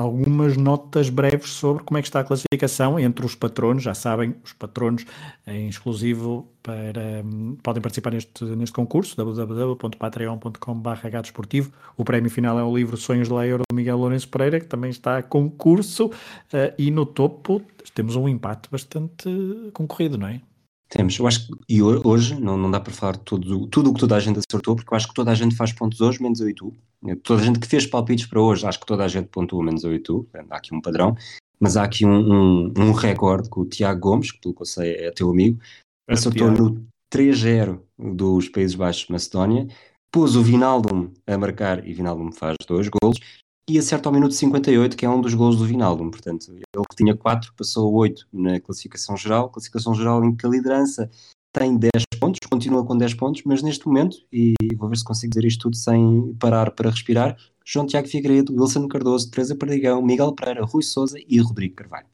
algumas 0.00 0.56
notas 0.56 1.10
breves 1.10 1.50
sobre 1.50 1.84
como 1.84 1.98
é 1.98 2.02
que 2.02 2.08
está 2.08 2.20
a 2.20 2.24
classificação 2.24 2.98
entre 2.98 3.24
os 3.24 3.34
patronos. 3.34 3.82
Já 3.82 3.94
sabem, 3.94 4.34
os 4.42 4.52
patronos 4.52 5.04
em 5.46 5.68
exclusivo 5.68 6.48
para, 6.62 7.22
um, 7.24 7.56
podem 7.62 7.82
participar 7.82 8.12
neste, 8.12 8.44
neste 8.44 8.74
concurso, 8.74 9.16
www.patreon.com.br 9.16 11.20
desportivo. 11.22 11.72
O 11.96 12.04
prémio 12.04 12.30
final 12.30 12.58
é 12.58 12.64
o 12.64 12.76
livro 12.76 12.96
Sonhos 12.96 13.28
de 13.28 13.34
Leior 13.34 13.60
do 13.60 13.74
Miguel 13.74 13.98
Lourenço 13.98 14.28
Pereira, 14.28 14.58
que 14.58 14.66
também 14.66 14.90
está 14.90 15.18
a 15.18 15.22
concurso. 15.22 16.06
Uh, 16.06 16.72
e 16.78 16.90
no 16.90 17.04
topo 17.04 17.62
temos 17.94 18.16
um 18.16 18.28
empate 18.28 18.68
bastante 18.70 19.28
concorrido, 19.72 20.16
não 20.16 20.28
é? 20.28 20.40
Temos, 20.90 21.16
eu 21.16 21.26
acho 21.26 21.46
que 21.46 21.54
e 21.68 21.80
hoje 21.80 22.34
não, 22.40 22.56
não 22.56 22.68
dá 22.68 22.80
para 22.80 22.92
falar 22.92 23.16
tudo, 23.16 23.68
tudo 23.68 23.90
o 23.90 23.94
que 23.94 24.00
toda 24.00 24.16
a 24.16 24.20
gente 24.20 24.40
acertou, 24.40 24.74
porque 24.74 24.92
eu 24.92 24.96
acho 24.96 25.06
que 25.06 25.14
toda 25.14 25.30
a 25.30 25.34
gente 25.36 25.54
faz 25.54 25.72
pontos 25.72 26.00
hoje, 26.00 26.20
menos 26.20 26.40
eu 26.40 26.48
e 26.48 26.54
tu. 26.54 26.74
Toda 27.22 27.40
a 27.40 27.44
gente 27.44 27.60
que 27.60 27.66
fez 27.68 27.86
palpites 27.86 28.26
para 28.26 28.40
hoje, 28.40 28.66
acho 28.66 28.80
que 28.80 28.86
toda 28.86 29.04
a 29.04 29.08
gente 29.08 29.28
pontuou, 29.28 29.62
menos 29.62 29.84
eu 29.84 29.94
e 29.94 30.00
tu. 30.00 30.28
Há 30.50 30.56
aqui 30.56 30.74
um 30.74 30.80
padrão, 30.80 31.16
mas 31.60 31.76
há 31.76 31.84
aqui 31.84 32.04
um, 32.04 32.10
um, 32.10 32.74
um 32.76 32.92
recorde 32.92 33.48
com 33.48 33.60
o 33.60 33.66
Tiago 33.66 34.00
Gomes, 34.00 34.32
que 34.32 34.40
pelo 34.40 34.52
que 34.52 34.62
eu 34.62 34.66
sei 34.66 34.94
é 34.96 35.12
teu 35.12 35.30
amigo, 35.30 35.60
é 36.08 36.14
acertou 36.14 36.50
no 36.50 36.84
3-0 37.14 37.78
dos 37.96 38.48
Países 38.48 38.74
Baixos 38.74 39.06
de 39.06 39.12
Macedónia, 39.12 39.68
pôs 40.10 40.34
o 40.34 40.42
Vinaldum 40.42 41.12
a 41.24 41.38
marcar 41.38 41.86
e 41.86 41.94
Vinaldum 41.94 42.32
faz 42.32 42.56
dois 42.66 42.88
golos, 42.88 43.20
e 43.68 43.78
acerta 43.78 44.08
ao 44.08 44.12
minuto 44.12 44.34
58, 44.34 44.96
que 44.96 45.06
é 45.06 45.10
um 45.10 45.20
dos 45.20 45.34
gols 45.34 45.56
do 45.56 45.64
Vinaldum. 45.64 46.10
Portanto, 46.10 46.52
ele 46.52 46.84
que 46.88 46.96
tinha 46.96 47.16
4 47.16 47.52
passou 47.56 47.86
a 47.86 47.98
8 48.00 48.26
na 48.32 48.60
classificação 48.60 49.16
geral. 49.16 49.48
Classificação 49.48 49.94
geral 49.94 50.24
em 50.24 50.34
que 50.34 50.46
a 50.46 50.48
liderança 50.48 51.10
tem 51.52 51.76
10 51.76 51.90
pontos, 52.20 52.40
continua 52.48 52.84
com 52.84 52.96
10 52.96 53.14
pontos, 53.14 53.42
mas 53.44 53.62
neste 53.62 53.86
momento, 53.86 54.16
e 54.32 54.54
vou 54.76 54.88
ver 54.88 54.96
se 54.96 55.04
consigo 55.04 55.30
dizer 55.30 55.46
isto 55.46 55.62
tudo 55.62 55.76
sem 55.76 56.34
parar 56.38 56.70
para 56.70 56.90
respirar, 56.90 57.36
João 57.64 57.86
Tiago 57.86 58.08
Figueiredo, 58.08 58.52
Wilson 58.52 58.88
Cardoso, 58.88 59.30
Teresa 59.30 59.56
Perdigão, 59.56 60.02
Miguel 60.02 60.34
Pereira, 60.34 60.64
Rui 60.64 60.82
Souza 60.82 61.18
e 61.28 61.38
Rodrigo 61.38 61.74
Carvalho. 61.74 62.06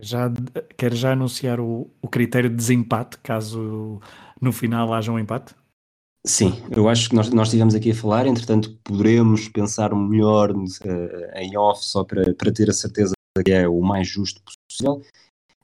Já, 0.00 0.30
quer 0.76 0.92
já 0.92 1.12
anunciar 1.12 1.60
o, 1.60 1.90
o 2.02 2.08
critério 2.08 2.50
de 2.50 2.56
desempate, 2.56 3.18
caso 3.18 4.00
no 4.40 4.52
final 4.52 4.92
haja 4.92 5.12
um 5.12 5.18
empate? 5.18 5.54
Sim, 6.26 6.54
eu 6.70 6.88
acho 6.88 7.10
que 7.10 7.14
nós, 7.14 7.28
nós 7.28 7.48
estivemos 7.48 7.74
aqui 7.74 7.90
a 7.90 7.94
falar, 7.94 8.26
entretanto 8.26 8.74
poderemos 8.82 9.46
pensar 9.48 9.94
melhor 9.94 10.52
uh, 10.52 11.38
em 11.38 11.56
off 11.58 11.84
só 11.84 12.02
para, 12.02 12.32
para 12.32 12.50
ter 12.50 12.70
a 12.70 12.72
certeza 12.72 13.12
que 13.44 13.52
é 13.52 13.68
o 13.68 13.82
mais 13.82 14.08
justo 14.08 14.40
possível, 14.66 15.02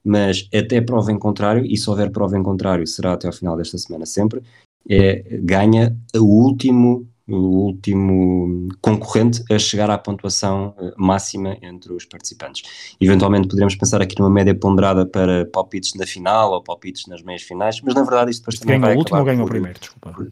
mas 0.05 0.49
até 0.53 0.81
prova 0.83 1.13
em 1.13 1.19
contrário, 1.19 1.65
e 1.65 1.77
se 1.79 1.89
houver 1.89 2.11
prova 2.11 2.37
em 2.37 2.43
contrário 2.43 2.87
será 2.87 3.15
até 3.15 3.27
ao 3.27 3.33
final 3.33 3.57
desta 3.57 3.79
semana 3.79 4.05
sempre, 4.05 4.43
é, 4.89 5.39
ganha 5.43 5.97
o 6.15 6.25
último, 6.25 7.09
o 7.27 7.37
último 7.37 8.69
concorrente 8.83 9.43
a 9.51 9.59
chegar 9.59 9.89
à 9.89 9.97
pontuação 9.97 10.75
uh, 10.79 10.93
máxima 10.99 11.57
entre 11.63 11.95
os 11.95 12.05
participantes. 12.05 12.97
Eventualmente 13.01 13.49
poderemos 13.49 13.77
pensar 13.77 14.03
aqui 14.03 14.19
numa 14.19 14.31
média 14.31 14.55
ponderada 14.55 15.07
para 15.07 15.47
palpites 15.47 15.95
na 15.95 16.07
final 16.07 16.53
ou 16.53 16.63
palpites 16.63 17.07
nas 17.07 17.23
meias 17.23 17.43
finais, 17.43 17.81
mas 17.81 17.95
na 17.95 18.03
verdade 18.03 18.33
isto 18.33 18.41
depois 18.43 18.59
também 18.59 18.79
ganha 18.79 18.89
vai 18.89 18.97
o 18.97 18.99
último 18.99 19.19
ou 19.19 19.25
ganha 19.25 19.43
o 19.43 19.47
primeiro, 19.47 19.81
desculpa. 19.81 20.13
Por, 20.13 20.31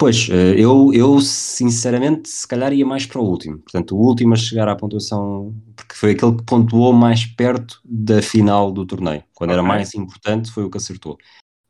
Pois, 0.00 0.28
eh, 0.30 0.54
eu, 0.56 0.94
eu 0.94 1.20
sinceramente 1.20 2.26
se 2.26 2.48
calhar 2.48 2.72
ia 2.72 2.86
mais 2.86 3.04
para 3.04 3.20
o 3.20 3.24
último. 3.24 3.58
Portanto, 3.58 3.94
o 3.94 3.98
último 4.00 4.32
a 4.32 4.36
chegar 4.36 4.66
à 4.66 4.74
pontuação, 4.74 5.54
porque 5.76 5.94
foi 5.94 6.12
aquele 6.12 6.36
que 6.36 6.42
pontuou 6.42 6.90
mais 6.94 7.26
perto 7.26 7.78
da 7.84 8.22
final 8.22 8.72
do 8.72 8.86
torneio. 8.86 9.22
Quando 9.34 9.50
okay. 9.50 9.58
era 9.58 9.62
mais 9.62 9.94
importante 9.94 10.50
foi 10.50 10.64
o 10.64 10.70
que 10.70 10.78
acertou. 10.78 11.18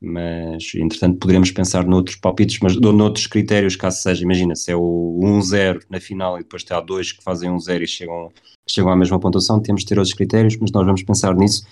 Mas, 0.01 0.63
entretanto, 0.77 1.19
poderemos 1.19 1.51
pensar 1.51 1.85
noutros 1.85 2.15
palpites, 2.15 2.61
mas 2.63 2.77
noutros 2.77 3.27
critérios, 3.27 3.75
caso 3.75 4.01
seja, 4.01 4.23
imagina, 4.23 4.55
se 4.55 4.71
é 4.71 4.77
o 4.77 5.19
1-0 5.21 5.83
na 5.91 5.99
final 5.99 6.39
e 6.39 6.43
depois 6.45 6.65
há 6.71 6.81
dois 6.81 7.11
que 7.11 7.25
fazem 7.25 7.51
1-0 7.51 7.83
e 7.83 7.87
chegam, 7.89 8.33
chegam 8.65 8.93
à 8.93 8.97
mesma 8.97 9.19
pontuação, 9.19 9.61
temos 9.61 9.81
de 9.81 9.89
ter 9.89 9.99
outros 9.99 10.15
critérios, 10.15 10.57
mas 10.57 10.71
nós 10.71 10.87
vamos 10.87 11.03
pensar 11.03 11.35
nisso 11.35 11.65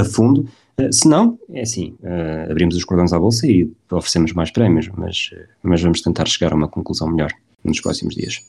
a 0.00 0.04
fundo. 0.04 0.48
Eh, 0.76 0.92
se 0.92 1.08
não, 1.08 1.38
é 1.50 1.62
assim, 1.62 1.96
uh, 2.00 2.50
abrimos 2.50 2.74
os 2.74 2.84
cordões 2.84 3.12
à 3.12 3.18
bolsa 3.18 3.46
e 3.46 3.70
oferecemos 3.90 4.32
mais 4.32 4.50
prémios, 4.50 4.88
mas, 4.88 5.30
mas 5.62 5.82
vamos 5.82 6.00
tentar 6.00 6.26
chegar 6.26 6.52
a 6.52 6.56
uma 6.56 6.68
conclusão 6.68 7.10
melhor 7.10 7.30
nos 7.64 7.80
próximos 7.80 8.14
dias. 8.14 8.40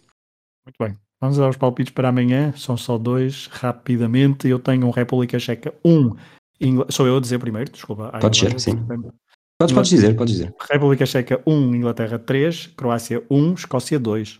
Muito 0.65 0.77
bem. 0.79 0.97
Vamos 1.19 1.37
aos 1.39 1.57
palpites 1.57 1.93
para 1.93 2.09
amanhã, 2.09 2.53
são 2.55 2.75
só 2.77 2.97
dois, 2.97 3.47
rapidamente. 3.47 4.47
Eu 4.47 4.57
tenho 4.57 4.87
um 4.87 4.91
República 4.91 5.37
Checa 5.37 5.73
1. 5.83 5.91
Um, 5.91 6.15
Ingl... 6.59 6.85
Sou 6.89 7.05
eu 7.07 7.17
a 7.17 7.19
dizer 7.19 7.39
primeiro, 7.39 7.71
desculpa. 7.71 8.11
Pode 8.19 8.37
ser, 8.37 8.59
sim. 8.59 8.75
Podes, 9.57 9.75
podes 9.75 9.89
dizer, 9.89 10.15
podes 10.15 10.33
dizer. 10.33 10.55
República 10.71 11.05
Checa 11.05 11.41
1, 11.45 11.75
Inglaterra 11.75 12.17
3, 12.17 12.67
Croácia 12.75 13.23
1, 13.29 13.53
Escócia 13.53 13.99
2. 13.99 14.39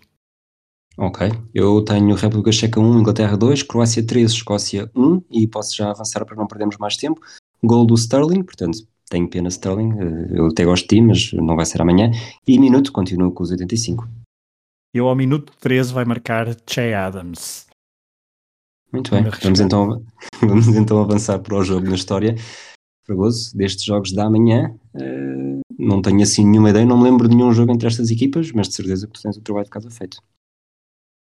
Ok, 0.98 1.28
eu 1.54 1.84
tenho 1.84 2.16
República 2.16 2.52
Checa 2.52 2.80
1, 2.80 3.00
Inglaterra 3.00 3.38
2, 3.38 3.64
Croácia 3.64 4.06
3, 4.06 4.32
Escócia 4.32 4.92
1 4.96 5.24
e 5.32 5.48
posso 5.48 5.76
já 5.76 5.90
avançar 5.90 6.26
para 6.26 6.36
não 6.36 6.46
perdermos 6.46 6.78
mais 6.78 6.98
tempo. 6.98 7.22
Gol 7.64 7.86
do 7.86 7.96
Sterling, 7.96 8.44
portanto 8.44 8.80
tenho 9.12 9.30
pena 9.30 9.50
Sterling, 9.50 9.92
eh, 10.00 10.40
eu 10.40 10.48
até 10.48 10.64
gosto 10.64 10.84
de 10.84 10.96
ti, 10.96 11.02
mas 11.02 11.34
não 11.34 11.56
vai 11.56 11.66
ser 11.66 11.82
amanhã. 11.82 12.10
E 12.48 12.58
minuto, 12.58 12.92
continuo 12.92 13.32
com 13.32 13.44
os 13.44 13.52
85. 13.52 14.08
Eu 14.94 15.08
ao 15.08 15.16
minuto 15.16 15.54
13 15.60 15.94
vai 15.94 16.06
marcar 16.06 16.56
Che 16.68 16.94
Adams. 16.94 17.68
Muito 18.92 19.12
bem, 19.12 19.24
vamos 19.42 19.60
então, 19.60 20.04
vamos 20.42 20.68
então 20.68 21.02
avançar 21.02 21.40
para 21.40 21.56
o 21.56 21.64
jogo 21.64 21.88
na 21.88 21.96
história. 21.96 22.36
Fragoso, 23.06 23.56
destes 23.56 23.84
jogos 23.84 24.12
da 24.14 24.30
manhã, 24.30 24.74
uh, 24.96 25.60
não 25.78 26.02
tenho 26.02 26.22
assim 26.22 26.46
nenhuma 26.46 26.70
ideia, 26.70 26.86
não 26.86 26.98
me 26.98 27.06
lembro 27.06 27.28
de 27.28 27.36
nenhum 27.36 27.52
jogo 27.52 27.72
entre 27.72 27.88
estas 27.88 28.12
equipas, 28.12 28.52
mas 28.52 28.68
de 28.68 28.76
certeza 28.76 29.08
que 29.08 29.14
tu 29.14 29.22
tens 29.22 29.38
o 29.38 29.42
trabalho 29.42 29.66
de 29.66 29.72
casa 29.72 29.90
feito. 29.90 30.22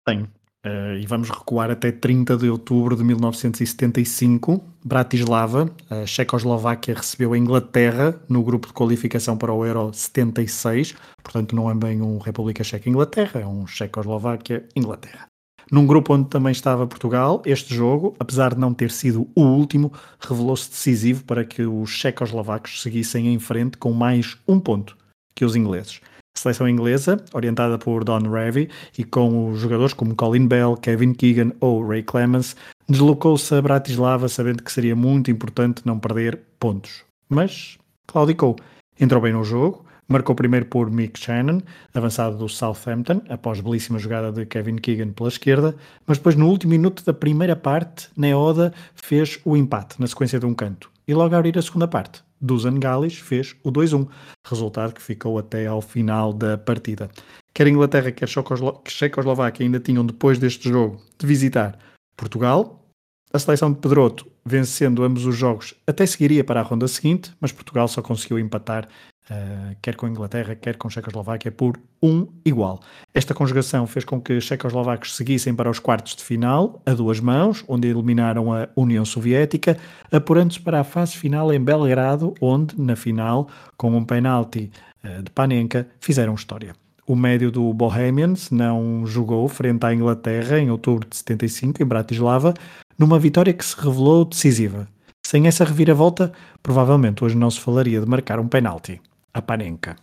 Tenho. 0.05 0.29
Uh, 0.65 0.95
e 0.97 1.05
vamos 1.05 1.29
recuar 1.29 1.69
até 1.69 1.91
30 1.91 2.37
de 2.37 2.49
outubro 2.49 2.95
de 2.95 3.03
1975. 3.03 4.63
Bratislava, 4.83 5.69
a 5.89 6.05
Checoslováquia 6.05 6.95
recebeu 6.95 7.33
a 7.33 7.37
Inglaterra 7.37 8.15
no 8.29 8.41
grupo 8.43 8.67
de 8.67 8.73
qualificação 8.73 9.37
para 9.37 9.51
o 9.51 9.65
Euro 9.65 9.93
76. 9.93 10.95
Portanto, 11.21 11.53
não 11.53 11.69
é 11.69 11.75
bem 11.75 12.01
um 12.01 12.17
República 12.17 12.63
Checa-Inglaterra, 12.63 13.41
é 13.41 13.45
um 13.45 13.67
Checoslováquia-Inglaterra. 13.67 15.27
Num 15.71 15.85
grupo 15.85 16.13
onde 16.13 16.29
também 16.29 16.51
estava 16.51 16.87
Portugal, 16.87 17.41
este 17.45 17.73
jogo, 17.73 18.15
apesar 18.19 18.53
de 18.53 18.59
não 18.59 18.73
ter 18.73 18.91
sido 18.91 19.27
o 19.35 19.41
último, 19.41 19.91
revelou-se 20.19 20.69
decisivo 20.69 21.23
para 21.23 21.43
que 21.43 21.63
os 21.63 21.89
checoslovacos 21.89 22.81
seguissem 22.81 23.33
em 23.33 23.39
frente 23.39 23.77
com 23.77 23.91
mais 23.91 24.37
um 24.47 24.59
ponto 24.59 24.95
que 25.35 25.43
os 25.43 25.55
ingleses. 25.55 25.99
Seleção 26.35 26.67
inglesa, 26.67 27.23
orientada 27.33 27.77
por 27.77 28.03
Don 28.03 28.29
Revy 28.29 28.69
e 28.97 29.03
com 29.03 29.51
os 29.51 29.59
jogadores 29.59 29.93
como 29.93 30.15
Colin 30.15 30.47
Bell, 30.47 30.75
Kevin 30.75 31.13
Keegan 31.13 31.51
ou 31.59 31.87
Ray 31.87 32.03
Clemens, 32.03 32.55
deslocou-se 32.89 33.53
a 33.53 33.61
Bratislava 33.61 34.27
sabendo 34.27 34.63
que 34.63 34.71
seria 34.71 34.95
muito 34.95 35.29
importante 35.29 35.83
não 35.85 35.99
perder 35.99 36.39
pontos. 36.59 37.03
Mas 37.29 37.77
claudicou. 38.07 38.55
Entrou 38.99 39.21
bem 39.21 39.33
no 39.33 39.43
jogo, 39.43 39.85
marcou 40.07 40.35
primeiro 40.35 40.65
por 40.65 40.89
Mick 40.91 41.19
Shannon, 41.19 41.61
avançado 41.93 42.37
do 42.37 42.47
Southampton, 42.49 43.21
após 43.29 43.59
belíssima 43.61 43.99
jogada 43.99 44.31
de 44.31 44.45
Kevin 44.45 44.75
Keegan 44.75 45.11
pela 45.11 45.29
esquerda, 45.29 45.75
mas 46.05 46.17
depois 46.17 46.35
no 46.35 46.47
último 46.47 46.71
minuto 46.71 47.03
da 47.03 47.13
primeira 47.13 47.55
parte, 47.55 48.09
Neoda 48.15 48.73
fez 48.95 49.39
o 49.45 49.57
empate 49.57 49.99
na 49.99 50.07
sequência 50.07 50.39
de 50.39 50.45
um 50.45 50.53
canto. 50.53 50.91
E 51.07 51.13
logo 51.13 51.35
a 51.35 51.37
abrir 51.37 51.57
a 51.57 51.61
segunda 51.61 51.87
parte, 51.87 52.23
Dusan 52.43 52.77
Galis 52.77 53.17
fez 53.17 53.55
o 53.63 53.71
2-1, 53.71 54.07
resultado 54.45 54.93
que 54.93 55.01
ficou 55.01 55.39
até 55.39 55.65
ao 55.65 55.81
final 55.81 56.33
da 56.33 56.57
partida. 56.57 57.09
Quer 57.53 57.67
Inglaterra, 57.67 58.11
quer 58.11 58.27
Checoslováquia 58.27 59.65
ainda 59.65 59.79
tinham, 59.79 60.05
depois 60.05 60.37
deste 60.37 60.67
jogo, 60.67 61.01
de 61.17 61.25
visitar 61.25 61.79
Portugal. 62.17 62.85
A 63.31 63.39
seleção 63.39 63.71
de 63.71 63.79
Pedroto, 63.79 64.27
vencendo 64.45 65.03
ambos 65.03 65.25
os 65.25 65.35
jogos, 65.35 65.73
até 65.87 66.05
seguiria 66.05 66.43
para 66.43 66.59
a 66.59 66.63
ronda 66.63 66.87
seguinte, 66.87 67.33
mas 67.39 67.51
Portugal 67.51 67.87
só 67.87 68.01
conseguiu 68.01 68.37
empatar 68.37 68.87
Uh, 69.31 69.73
quer 69.81 69.95
com 69.95 70.05
a 70.05 70.09
Inglaterra, 70.09 70.53
quer 70.53 70.75
com 70.75 70.89
a 70.89 70.91
Checoslováquia, 70.91 71.49
por 71.49 71.79
um 72.01 72.27
igual. 72.43 72.81
Esta 73.13 73.33
conjugação 73.33 73.87
fez 73.87 74.03
com 74.03 74.19
que 74.19 74.33
os 74.33 74.43
checoslovacos 74.43 75.15
seguissem 75.15 75.55
para 75.55 75.69
os 75.69 75.79
quartos 75.79 76.17
de 76.17 76.23
final, 76.25 76.81
a 76.85 76.93
duas 76.93 77.21
mãos, 77.21 77.63
onde 77.65 77.87
eliminaram 77.87 78.51
a 78.51 78.67
União 78.75 79.05
Soviética, 79.05 79.77
apurando-se 80.11 80.59
para 80.59 80.81
a 80.81 80.83
fase 80.83 81.15
final 81.15 81.53
em 81.53 81.63
Belgrado, 81.63 82.33
onde, 82.41 82.77
na 82.77 82.97
final, 82.97 83.47
com 83.77 83.95
um 83.95 84.03
penalti 84.03 84.69
uh, 85.01 85.23
de 85.23 85.31
Panenka, 85.31 85.87
fizeram 86.01 86.35
história. 86.35 86.75
O 87.07 87.15
médio 87.15 87.49
do 87.49 87.73
Bohemians 87.73 88.51
não 88.51 89.05
jogou 89.05 89.47
frente 89.47 89.85
à 89.85 89.93
Inglaterra 89.93 90.59
em 90.59 90.69
outubro 90.69 91.07
de 91.07 91.15
75, 91.15 91.81
em 91.81 91.85
Bratislava, 91.85 92.53
numa 92.99 93.17
vitória 93.17 93.53
que 93.53 93.63
se 93.63 93.75
revelou 93.77 94.25
decisiva. 94.25 94.85
Sem 95.25 95.47
essa 95.47 95.63
reviravolta, 95.63 96.33
provavelmente 96.61 97.23
hoje 97.23 97.37
não 97.37 97.49
se 97.49 97.61
falaria 97.61 98.01
de 98.01 98.05
marcar 98.05 98.37
um 98.37 98.49
penalti 98.49 98.99
a 99.33 99.41
Panenka. 99.41 99.95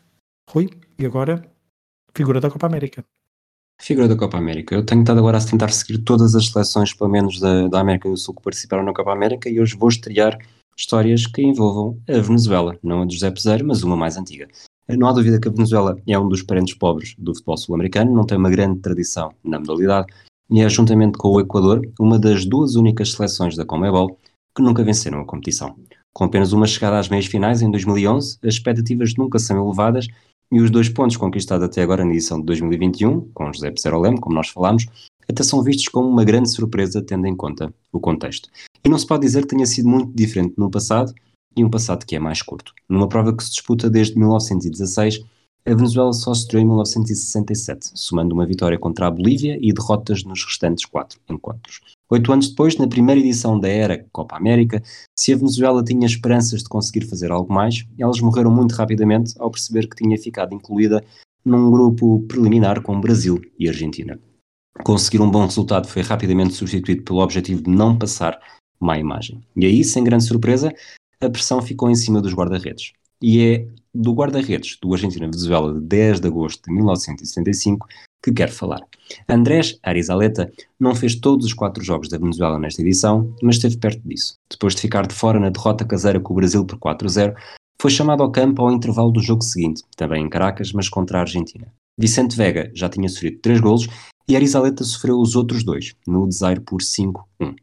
Rui, 0.50 0.68
e 0.98 1.06
agora, 1.06 1.40
figura 2.14 2.40
da 2.40 2.50
Copa 2.50 2.66
América. 2.66 3.04
Figura 3.80 4.08
da 4.08 4.16
Copa 4.16 4.36
América. 4.36 4.74
Eu 4.74 4.84
tenho 4.84 5.02
estado 5.02 5.18
agora 5.18 5.38
a 5.38 5.44
tentar 5.44 5.70
seguir 5.70 5.98
todas 5.98 6.34
as 6.34 6.48
seleções, 6.48 6.92
pelo 6.92 7.08
menos 7.08 7.38
da, 7.38 7.68
da 7.68 7.80
América 7.80 8.08
do 8.08 8.16
Sul, 8.16 8.34
que 8.34 8.42
participaram 8.42 8.82
na 8.82 8.92
Copa 8.92 9.12
América 9.12 9.48
e 9.48 9.60
hoje 9.60 9.76
vou 9.76 9.88
estrear 9.88 10.36
histórias 10.76 11.26
que 11.26 11.42
envolvam 11.42 11.98
a 12.08 12.18
Venezuela, 12.20 12.76
não 12.82 13.02
a 13.02 13.06
de 13.06 13.14
José 13.14 13.30
Peseiro, 13.30 13.66
mas 13.66 13.82
uma 13.82 13.96
mais 13.96 14.16
antiga. 14.16 14.48
Não 14.88 15.08
há 15.08 15.12
dúvida 15.12 15.40
que 15.40 15.48
a 15.48 15.52
Venezuela 15.52 15.96
é 16.06 16.18
um 16.18 16.28
dos 16.28 16.42
parentes 16.42 16.74
pobres 16.74 17.14
do 17.16 17.32
futebol 17.32 17.56
sul-americano, 17.56 18.12
não 18.12 18.26
tem 18.26 18.36
uma 18.36 18.50
grande 18.50 18.80
tradição 18.80 19.32
na 19.44 19.60
modalidade 19.60 20.08
e 20.50 20.60
é, 20.60 20.68
juntamente 20.68 21.16
com 21.16 21.28
o 21.28 21.40
Equador, 21.40 21.88
uma 22.00 22.18
das 22.18 22.44
duas 22.44 22.74
únicas 22.74 23.12
seleções 23.12 23.56
da 23.56 23.64
Comebol 23.64 24.18
que 24.54 24.62
nunca 24.62 24.82
venceram 24.82 25.20
a 25.20 25.24
competição. 25.24 25.76
Com 26.12 26.24
apenas 26.24 26.52
uma 26.52 26.66
chegada 26.66 26.98
às 26.98 27.08
meias 27.08 27.26
finais 27.26 27.62
em 27.62 27.70
2011, 27.70 28.38
as 28.42 28.54
expectativas 28.54 29.14
nunca 29.16 29.38
são 29.38 29.56
elevadas 29.56 30.06
e 30.52 30.60
os 30.60 30.70
dois 30.70 30.88
pontos 30.88 31.16
conquistados 31.16 31.64
até 31.64 31.82
agora 31.82 32.04
na 32.04 32.10
edição 32.10 32.40
de 32.40 32.46
2021, 32.46 33.30
com 33.32 33.52
José 33.52 33.70
Pecerolem, 33.70 34.16
como 34.16 34.34
nós 34.34 34.48
falámos, 34.48 34.86
até 35.28 35.42
são 35.42 35.62
vistos 35.62 35.86
como 35.88 36.08
uma 36.08 36.24
grande 36.24 36.50
surpresa 36.50 37.00
tendo 37.00 37.26
em 37.26 37.36
conta 37.36 37.72
o 37.92 38.00
contexto. 38.00 38.48
E 38.84 38.88
não 38.88 38.98
se 38.98 39.06
pode 39.06 39.22
dizer 39.22 39.42
que 39.42 39.48
tenha 39.48 39.66
sido 39.66 39.88
muito 39.88 40.12
diferente 40.12 40.54
no 40.58 40.70
passado, 40.70 41.14
e 41.56 41.64
um 41.64 41.70
passado 41.70 42.06
que 42.06 42.16
é 42.16 42.18
mais 42.18 42.42
curto. 42.42 42.72
Numa 42.88 43.08
prova 43.08 43.34
que 43.34 43.42
se 43.42 43.50
disputa 43.50 43.90
desde 43.90 44.16
1916, 44.16 45.20
a 45.66 45.74
Venezuela 45.74 46.12
só 46.12 46.32
se 46.32 46.42
estreou 46.42 46.62
em 46.62 46.66
1967, 46.66 47.90
somando 47.94 48.34
uma 48.34 48.46
vitória 48.46 48.78
contra 48.78 49.06
a 49.06 49.10
Bolívia 49.10 49.58
e 49.60 49.72
derrotas 49.72 50.24
nos 50.24 50.44
restantes 50.44 50.84
quatro 50.84 51.20
encontros. 51.28 51.80
Oito 52.10 52.32
anos 52.32 52.48
depois, 52.48 52.76
na 52.76 52.88
primeira 52.88 53.20
edição 53.20 53.58
da 53.58 53.68
era 53.68 54.04
Copa 54.10 54.36
América, 54.36 54.82
se 55.16 55.32
a 55.32 55.36
Venezuela 55.36 55.84
tinha 55.84 56.04
esperanças 56.04 56.60
de 56.60 56.68
conseguir 56.68 57.06
fazer 57.06 57.30
algo 57.30 57.52
mais, 57.52 57.86
elas 57.96 58.20
morreram 58.20 58.50
muito 58.50 58.74
rapidamente 58.74 59.32
ao 59.38 59.48
perceber 59.48 59.88
que 59.88 59.94
tinha 59.94 60.18
ficado 60.18 60.52
incluída 60.52 61.04
num 61.44 61.70
grupo 61.70 62.20
preliminar 62.26 62.82
com 62.82 63.00
Brasil 63.00 63.40
e 63.56 63.68
Argentina. 63.68 64.18
Conseguir 64.82 65.20
um 65.20 65.30
bom 65.30 65.44
resultado 65.44 65.86
foi 65.86 66.02
rapidamente 66.02 66.54
substituído 66.54 67.04
pelo 67.04 67.20
objetivo 67.20 67.62
de 67.62 67.70
não 67.70 67.96
passar 67.96 68.40
má 68.80 68.98
imagem. 68.98 69.40
E 69.56 69.64
aí, 69.64 69.84
sem 69.84 70.02
grande 70.02 70.24
surpresa, 70.24 70.74
a 71.20 71.30
pressão 71.30 71.62
ficou 71.62 71.88
em 71.88 71.94
cima 71.94 72.20
dos 72.20 72.34
guarda-redes 72.34 72.92
e 73.22 73.40
é 73.40 73.68
do 73.94 74.12
guarda-redes 74.12 74.78
do 74.82 74.92
Argentina-Venezuela 74.92 75.74
de 75.74 75.80
10 75.80 76.20
de 76.20 76.26
agosto 76.26 76.64
de 76.64 76.72
1975 76.72 77.86
que 78.22 78.32
quero 78.32 78.52
falar. 78.52 78.80
Andrés 79.28 79.78
Arizaleta 79.82 80.52
não 80.78 80.94
fez 80.94 81.14
todos 81.14 81.46
os 81.46 81.54
quatro 81.54 81.82
jogos 81.82 82.08
da 82.08 82.18
Venezuela 82.18 82.58
nesta 82.58 82.82
edição, 82.82 83.34
mas 83.42 83.56
esteve 83.56 83.78
perto 83.78 84.00
disso. 84.06 84.34
Depois 84.50 84.74
de 84.74 84.80
ficar 84.80 85.06
de 85.06 85.14
fora 85.14 85.40
na 85.40 85.50
derrota 85.50 85.84
caseira 85.84 86.20
com 86.20 86.32
o 86.32 86.36
Brasil 86.36 86.64
por 86.64 86.78
4-0, 86.78 87.34
foi 87.80 87.90
chamado 87.90 88.22
ao 88.22 88.30
campo 88.30 88.62
ao 88.62 88.70
intervalo 88.70 89.10
do 89.10 89.22
jogo 89.22 89.42
seguinte, 89.42 89.82
também 89.96 90.24
em 90.24 90.28
Caracas, 90.28 90.72
mas 90.72 90.88
contra 90.88 91.18
a 91.18 91.22
Argentina. 91.22 91.72
Vicente 91.98 92.36
Vega 92.36 92.70
já 92.74 92.88
tinha 92.88 93.08
sofrido 93.08 93.40
três 93.40 93.60
golos 93.60 93.88
e 94.28 94.36
Arizaleta 94.36 94.84
sofreu 94.84 95.18
os 95.18 95.34
outros 95.34 95.64
dois, 95.64 95.94
no 96.06 96.28
desaire 96.28 96.60
por 96.60 96.80
5-1. 96.80 97.54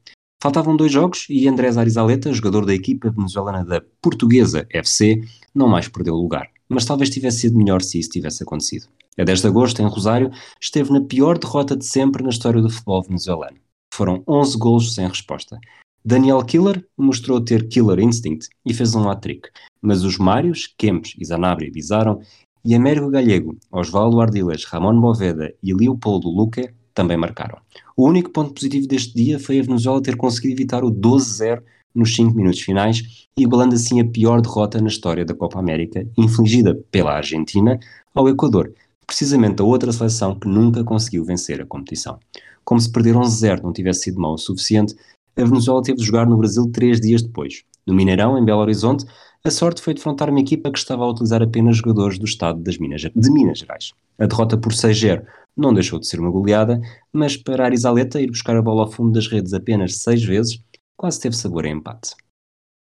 Faltavam 0.42 0.76
dois 0.76 0.92
jogos 0.92 1.26
e 1.30 1.48
Andrés 1.48 1.78
Arizaleta, 1.78 2.32
jogador 2.32 2.66
da 2.66 2.74
equipa 2.74 3.10
venezuelana 3.10 3.66
da 3.66 3.82
Portuguesa 4.02 4.68
FC, 4.70 5.22
não 5.58 5.68
mais 5.68 5.88
perdeu 5.88 6.16
lugar. 6.16 6.50
Mas 6.70 6.86
talvez 6.86 7.10
tivesse 7.10 7.42
sido 7.42 7.58
melhor 7.58 7.82
se 7.82 8.00
isso 8.00 8.10
tivesse 8.10 8.44
acontecido. 8.44 8.88
A 9.18 9.24
10 9.24 9.42
de 9.42 9.48
agosto, 9.48 9.82
em 9.82 9.88
Rosário, 9.88 10.32
esteve 10.62 10.92
na 10.92 11.02
pior 11.02 11.38
derrota 11.38 11.76
de 11.76 11.86
sempre 11.86 12.24
na 12.24 12.30
história 12.30 12.62
do 12.62 12.70
futebol 12.70 13.04
venezuelano. 13.04 13.58
Foram 13.94 14.24
11 14.28 14.58
golos 14.58 14.94
sem 14.94 15.08
resposta. 15.08 15.60
Daniel 16.06 16.44
Killer 16.46 16.86
mostrou 16.98 17.42
ter 17.42 17.68
killer 17.68 18.00
instinct 18.00 18.48
e 18.66 18.74
fez 18.74 18.94
um 18.96 19.10
hat-trick, 19.10 19.50
mas 19.82 20.04
os 20.04 20.18
Mários, 20.18 20.74
Kempes 20.78 21.16
e 21.20 21.26
Zanabria 21.26 21.72
Bizaram 21.72 22.22
e 22.64 22.76
Américo 22.76 23.10
Galego, 23.10 23.58
Osvaldo 23.72 24.22
Ardiles, 24.22 24.66
Ramon 24.66 25.02
Boveda 25.02 25.54
e 25.64 25.74
Leopoldo 25.74 26.30
Luque 26.30 26.70
também 26.94 27.18
marcaram. 27.18 27.58
O 27.96 28.08
único 28.08 28.30
ponto 28.30 28.54
positivo 28.54 28.88
deste 28.88 29.14
dia 29.16 29.40
foi 29.40 29.60
a 29.60 29.64
Venezuela 29.64 30.02
ter 30.02 30.16
conseguido 30.16 30.54
evitar 30.54 30.84
o 30.84 30.92
12-0 30.92 31.62
nos 31.94 32.16
5 32.16 32.36
minutos 32.36 32.62
finais, 32.62 33.28
igualando 33.38 33.76
assim 33.76 34.00
a 34.00 34.06
pior 34.06 34.42
derrota 34.42 34.82
na 34.82 34.88
história 34.88 35.26
da 35.26 35.34
Copa 35.34 35.60
América, 35.60 36.08
infligida 36.18 36.76
pela 36.92 37.14
Argentina 37.14 37.80
ao 38.14 38.28
Equador, 38.28 38.74
precisamente 39.06 39.62
a 39.62 39.66
outra 39.66 39.92
seleção 39.92 40.38
que 40.38 40.48
nunca 40.48 40.84
conseguiu 40.84 41.24
vencer 41.24 41.62
a 41.62 41.66
competição. 41.66 42.20
Como 42.64 42.80
se 42.80 42.92
perder 42.92 43.16
11-0 43.16 43.64
não 43.64 43.72
tivesse 43.72 44.02
sido 44.02 44.20
mau 44.20 44.34
o 44.34 44.38
suficiente, 44.38 44.96
a 45.38 45.44
Venezuela 45.44 45.82
teve 45.82 46.00
de 46.00 46.04
jogar 46.04 46.26
no 46.26 46.38
Brasil 46.38 46.70
três 46.72 47.00
dias 47.00 47.22
depois. 47.22 47.64
No 47.86 47.94
Mineirão, 47.94 48.38
em 48.38 48.44
Belo 48.44 48.62
Horizonte, 48.62 49.06
a 49.44 49.52
sorte 49.52 49.82
foi 49.82 49.94
defrontar 49.94 50.30
uma 50.30 50.42
equipa 50.42 50.70
que 50.72 50.78
estava 50.78 51.04
a 51.04 51.10
utilizar 51.10 51.42
apenas 51.42 51.78
jogadores 51.78 52.20
do 52.20 52.26
estado 52.26 52.60
das 52.62 52.78
Minas, 52.78 53.02
de 53.02 53.32
Minas 53.32 53.60
Gerais. 53.60 53.94
A 54.20 54.26
derrota 54.26 54.58
por 54.58 54.74
6-0 54.74 55.24
não 55.56 55.74
deixou 55.74 56.00
de 56.00 56.08
ser 56.08 56.20
uma 56.20 56.30
goleada, 56.30 56.82
mas 57.14 57.38
para 57.38 57.66
Arizaleta 57.66 58.20
ir 58.20 58.28
buscar 58.28 58.58
a 58.58 58.62
bola 58.62 58.84
ao 58.84 58.92
fundo 58.92 59.12
das 59.12 59.28
redes 59.28 59.54
apenas 59.54 59.98
seis 60.00 60.24
vezes, 60.24 60.62
quase 60.98 61.22
teve 61.22 61.36
sabor 61.36 61.66
a 61.66 61.70
empate. 61.70 62.16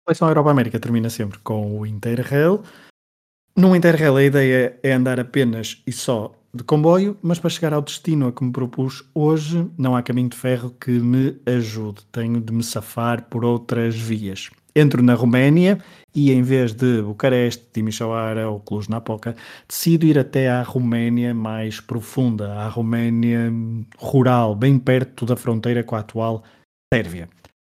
A 0.04 0.10
seleção 0.10 0.28
Europa 0.28 0.50
América 0.50 0.80
termina 0.80 1.08
sempre 1.08 1.38
com 1.38 1.78
o 1.78 1.86
Interrail. 1.86 2.62
No 3.56 3.76
Interrail 3.76 4.16
a 4.16 4.24
ideia 4.24 4.78
é 4.82 4.92
andar 4.92 5.20
apenas 5.20 5.80
e 5.86 5.92
só 5.92 6.34
de 6.54 6.64
comboio, 6.64 7.16
mas 7.22 7.38
para 7.38 7.48
chegar 7.48 7.72
ao 7.72 7.80
destino 7.80 8.26
a 8.26 8.32
que 8.32 8.44
me 8.44 8.52
propus 8.52 9.08
hoje, 9.14 9.66
não 9.78 9.96
há 9.96 10.02
caminho 10.02 10.28
de 10.28 10.36
ferro 10.36 10.70
que 10.78 10.90
me 10.90 11.40
ajude. 11.46 12.04
Tenho 12.10 12.40
de 12.40 12.52
me 12.52 12.62
safar 12.62 13.26
por 13.30 13.44
outras 13.44 13.94
vias. 13.94 14.50
Entro 14.74 15.02
na 15.02 15.14
Roménia 15.14 15.78
e, 16.14 16.32
em 16.32 16.42
vez 16.42 16.74
de 16.74 17.02
Bucareste, 17.02 17.66
Timișoara 17.72 18.50
ou 18.50 18.60
Cluj-Napoca, 18.60 19.36
decido 19.68 20.06
ir 20.06 20.18
até 20.18 20.50
à 20.50 20.62
Roménia 20.62 21.34
mais 21.34 21.80
profunda, 21.80 22.54
à 22.54 22.68
Roménia 22.68 23.52
rural, 23.98 24.54
bem 24.54 24.78
perto 24.78 25.24
da 25.24 25.36
fronteira 25.36 25.84
com 25.84 25.94
a 25.94 26.00
atual 26.00 26.42
Sérvia. 26.92 27.28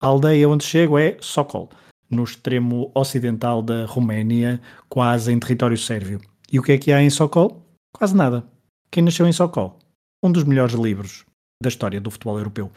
A 0.03 0.07
aldeia 0.07 0.49
onde 0.49 0.65
chego 0.65 0.97
é 0.97 1.15
Sokol 1.21 1.69
no 2.11 2.25
extremo 2.25 2.91
ocidental 2.93 3.61
da 3.61 3.85
Roménia, 3.85 4.59
quase 4.89 5.31
em 5.31 5.39
território 5.39 5.77
sérvio. 5.77 6.19
E 6.51 6.59
o 6.59 6.61
que 6.61 6.73
é 6.73 6.77
que 6.77 6.91
há 6.91 7.01
em 7.01 7.09
Sokol? 7.09 7.65
Quase 7.93 8.13
nada. 8.13 8.43
Quem 8.91 9.01
nasceu 9.01 9.25
em 9.25 9.31
Sokol? 9.31 9.79
Um 10.21 10.29
dos 10.29 10.43
melhores 10.43 10.75
livros 10.75 11.23
da 11.61 11.69
história 11.69 12.01
do 12.01 12.11
futebol 12.11 12.37
europeu. 12.37 12.69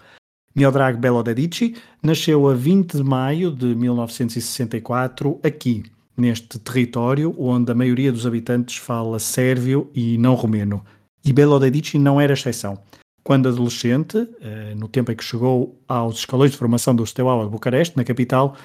Miodrag 0.55 0.97
Belodedici 0.99 1.75
nasceu 2.01 2.49
a 2.49 2.55
20 2.55 2.99
de 2.99 3.03
maio 3.03 3.51
de 3.51 3.75
1964 3.75 5.41
aqui, 5.43 5.83
neste 6.17 6.61
território 6.61 7.35
onde 7.37 7.73
a 7.73 7.75
maioria 7.75 8.13
dos 8.13 8.25
habitantes 8.25 8.77
fala 8.77 9.19
sérvio 9.19 9.91
e 9.93 10.17
não 10.17 10.37
romeno. 10.37 10.81
E 11.25 11.33
Belodedici 11.33 11.99
não 11.99 12.21
era 12.21 12.35
exceção. 12.35 12.79
Quando 13.27 13.49
adolescente, 13.49 14.17
eh, 14.41 14.73
no 14.77 14.87
tempo 14.87 15.11
em 15.11 15.17
que 15.17 15.25
chegou 15.25 15.77
aos 15.89 16.19
escalões 16.19 16.53
de 16.53 16.57
formação 16.57 16.95
do 16.95 17.05
Steaua 17.05 17.45
de 17.45 17.51
Bucareste, 17.51 17.97
na 17.97 18.05
capital, 18.05 18.57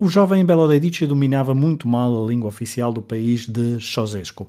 o 0.00 0.08
jovem 0.08 0.44
Belodedici 0.44 1.06
dominava 1.06 1.54
muito 1.54 1.86
mal 1.86 2.24
a 2.24 2.28
língua 2.28 2.48
oficial 2.48 2.92
do 2.92 3.00
país 3.00 3.46
de 3.46 3.80
Ceausescu. 3.80 4.48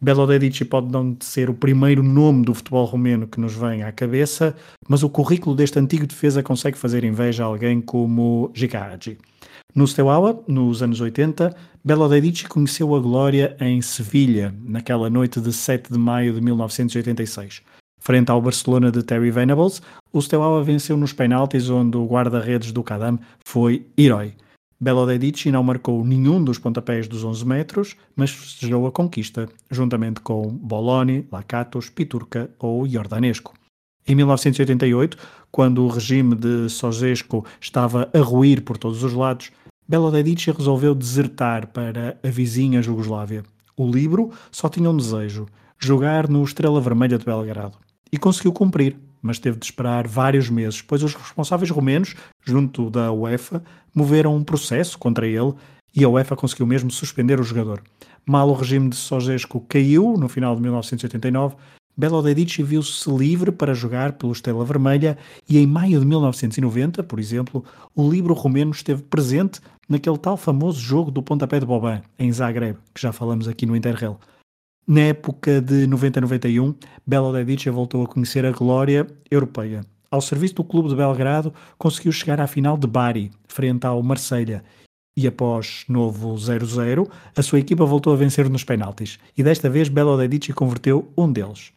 Belodedici 0.00 0.64
pode 0.64 0.90
não 0.90 1.14
ser 1.20 1.50
o 1.50 1.54
primeiro 1.54 2.02
nome 2.02 2.46
do 2.46 2.54
futebol 2.54 2.86
romeno 2.86 3.26
que 3.28 3.38
nos 3.38 3.52
vem 3.54 3.82
à 3.82 3.92
cabeça, 3.92 4.56
mas 4.88 5.02
o 5.02 5.10
currículo 5.10 5.54
deste 5.54 5.78
antigo 5.78 6.06
defesa 6.06 6.42
consegue 6.42 6.78
fazer 6.78 7.04
inveja 7.04 7.44
a 7.44 7.48
alguém 7.48 7.82
como 7.82 8.50
Gicagi. 8.54 9.18
No 9.74 9.86
Steaua, 9.86 10.42
nos 10.48 10.82
anos 10.82 11.02
80, 11.02 11.54
Belodedici 11.84 12.48
conheceu 12.48 12.94
a 12.94 12.98
glória 12.98 13.58
em 13.60 13.82
Sevilha, 13.82 14.54
naquela 14.64 15.10
noite 15.10 15.38
de 15.38 15.52
7 15.52 15.92
de 15.92 15.98
maio 15.98 16.32
de 16.32 16.40
1986. 16.40 17.60
Frente 18.06 18.30
ao 18.30 18.42
Barcelona 18.42 18.92
de 18.92 19.02
Terry 19.02 19.30
Venables, 19.30 19.80
o 20.12 20.20
Steaua 20.20 20.62
venceu 20.62 20.94
nos 20.94 21.14
penaltis 21.14 21.70
onde 21.70 21.96
o 21.96 22.04
guarda-redes 22.04 22.70
do 22.70 22.82
Cadam 22.82 23.18
foi 23.42 23.86
herói. 23.96 24.34
Belodedici 24.78 25.50
não 25.50 25.62
marcou 25.62 26.04
nenhum 26.04 26.44
dos 26.44 26.58
pontapés 26.58 27.08
dos 27.08 27.24
11 27.24 27.46
metros, 27.46 27.96
mas 28.14 28.30
festejou 28.30 28.86
a 28.86 28.92
conquista, 28.92 29.48
juntamente 29.70 30.20
com 30.20 30.48
Boloni, 30.48 31.26
Lakatos, 31.32 31.88
Piturca 31.88 32.50
ou 32.58 32.86
Jordanesco. 32.86 33.54
Em 34.06 34.14
1988, 34.14 35.16
quando 35.50 35.82
o 35.82 35.88
regime 35.88 36.34
de 36.34 36.68
Sosesco 36.68 37.42
estava 37.58 38.10
a 38.12 38.18
ruir 38.18 38.60
por 38.60 38.76
todos 38.76 39.02
os 39.02 39.14
lados, 39.14 39.50
Belodedici 39.88 40.50
resolveu 40.50 40.94
desertar 40.94 41.68
para 41.68 42.18
a 42.22 42.28
vizinha 42.28 42.82
Jugoslávia. 42.82 43.44
O 43.74 43.90
livro 43.90 44.30
só 44.52 44.68
tinha 44.68 44.90
um 44.90 44.96
desejo, 44.96 45.46
jogar 45.78 46.28
no 46.28 46.44
Estrela 46.44 46.82
Vermelha 46.82 47.16
de 47.16 47.24
Belgrado. 47.24 47.83
E 48.14 48.16
conseguiu 48.16 48.52
cumprir, 48.52 48.96
mas 49.20 49.40
teve 49.40 49.58
de 49.58 49.64
esperar 49.64 50.06
vários 50.06 50.48
meses, 50.48 50.80
pois 50.80 51.02
os 51.02 51.16
responsáveis 51.16 51.68
romenos, 51.68 52.14
junto 52.44 52.88
da 52.88 53.10
UEFA, 53.10 53.60
moveram 53.92 54.36
um 54.36 54.44
processo 54.44 54.96
contra 54.96 55.26
ele 55.26 55.52
e 55.92 56.04
a 56.04 56.08
UEFA 56.08 56.36
conseguiu 56.36 56.64
mesmo 56.64 56.92
suspender 56.92 57.40
o 57.40 57.42
jogador. 57.42 57.82
Mal 58.24 58.48
o 58.48 58.52
regime 58.52 58.88
de 58.88 58.94
Sogesco 58.94 59.66
caiu, 59.68 60.14
no 60.16 60.28
final 60.28 60.54
de 60.54 60.62
1989, 60.62 61.56
Belo 61.96 62.22
Dedici 62.22 62.62
viu-se 62.62 63.10
livre 63.10 63.50
para 63.50 63.74
jogar 63.74 64.12
pelo 64.12 64.30
Estrela 64.30 64.64
Vermelha 64.64 65.18
e 65.48 65.58
em 65.58 65.66
maio 65.66 65.98
de 65.98 66.06
1990, 66.06 67.02
por 67.02 67.18
exemplo, 67.18 67.64
o 67.96 68.08
livro 68.08 68.32
romeno 68.32 68.70
esteve 68.70 69.02
presente 69.02 69.60
naquele 69.88 70.18
tal 70.18 70.36
famoso 70.36 70.78
jogo 70.78 71.10
do 71.10 71.20
pontapé 71.20 71.58
de 71.58 71.66
Boban, 71.66 72.00
em 72.16 72.30
Zagreb, 72.30 72.78
que 72.94 73.02
já 73.02 73.10
falamos 73.10 73.48
aqui 73.48 73.66
no 73.66 73.74
Interrail. 73.74 74.20
Na 74.86 75.00
época 75.00 75.62
de 75.62 75.86
90-91, 75.88 76.74
Belo 77.06 77.32
Dedice 77.32 77.70
voltou 77.70 78.04
a 78.04 78.06
conhecer 78.06 78.44
a 78.44 78.52
glória 78.52 79.06
europeia. 79.30 79.80
Ao 80.10 80.20
serviço 80.20 80.56
do 80.56 80.64
clube 80.64 80.90
de 80.90 80.94
Belgrado, 80.94 81.54
conseguiu 81.78 82.12
chegar 82.12 82.38
à 82.38 82.46
final 82.46 82.76
de 82.76 82.86
Bari, 82.86 83.30
frente 83.48 83.86
ao 83.86 84.02
Marselha. 84.02 84.62
E 85.16 85.26
após 85.26 85.86
novo 85.88 86.34
0-0, 86.34 87.08
a 87.34 87.42
sua 87.42 87.60
equipa 87.60 87.86
voltou 87.86 88.12
a 88.12 88.16
vencer 88.16 88.46
nos 88.50 88.62
penaltis. 88.62 89.18
E 89.34 89.42
desta 89.42 89.70
vez 89.70 89.88
Belo 89.88 90.18
Dedice 90.18 90.52
converteu 90.52 91.10
um 91.16 91.32
deles. 91.32 91.72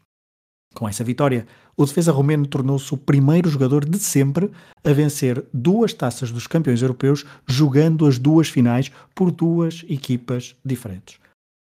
Com 0.74 0.86
essa 0.89 1.02
vitória, 1.02 1.48
o 1.78 1.86
defesa 1.86 2.12
romeno 2.12 2.46
tornou-se 2.46 2.93
o 2.93 2.98
primeiro 2.98 3.50
jogador 3.50 3.86
de 3.86 4.00
sempre 4.00 4.52
a 4.84 4.91
vencer 4.91 5.46
duas 5.54 5.93
taças 5.93 6.30
dos 6.30 6.46
campeões 6.46 6.82
europeus 6.82 7.26
jogando 7.48 8.06
as 8.06 8.20
duas 8.20 8.50
finais 8.50 8.91
por 9.15 9.32
duas 9.32 9.86
equipas 9.88 10.58
diferentes. 10.65 11.26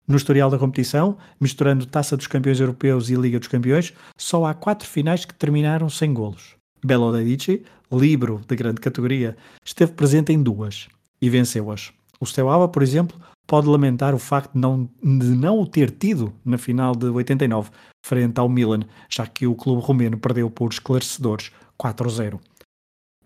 No 0.06 0.16
historial 0.16 0.48
da 0.48 0.58
competição, 0.58 1.16
misturando 1.40 1.84
Taça 1.84 2.16
dos 2.16 2.28
Campeões 2.28 2.60
Europeus 2.60 3.10
e 3.10 3.16
Liga 3.16 3.38
dos 3.40 3.48
Campeões, 3.48 3.92
só 4.16 4.44
há 4.44 4.54
quatro 4.54 4.86
finais 4.88 5.24
que 5.24 5.34
terminaram 5.34 5.88
sem 5.88 6.14
golos. 6.14 6.54
Belo 6.84 7.12
Dedici, 7.12 7.64
livro 7.90 8.40
de 8.46 8.54
grande 8.54 8.80
categoria, 8.80 9.36
esteve 9.64 9.92
presente 9.92 10.32
em 10.32 10.40
duas 10.40 10.86
e 11.20 11.28
venceu-as. 11.28 11.92
O 12.20 12.26
Steaua, 12.26 12.68
por 12.68 12.82
exemplo, 12.82 13.18
pode 13.46 13.66
lamentar 13.66 14.14
o 14.14 14.18
facto 14.18 14.52
de 14.52 14.60
não, 14.60 14.88
de 15.02 15.26
não 15.26 15.60
o 15.60 15.66
ter 15.66 15.90
tido 15.90 16.32
na 16.44 16.56
final 16.56 16.94
de 16.94 17.06
89, 17.06 17.70
frente 18.04 18.38
ao 18.38 18.48
Milan, 18.48 18.80
já 19.08 19.26
que 19.26 19.46
o 19.46 19.54
clube 19.54 19.82
romeno 19.82 20.18
perdeu 20.18 20.48
por 20.48 20.70
esclarecedores 20.72 21.50
4-0. 21.80 22.38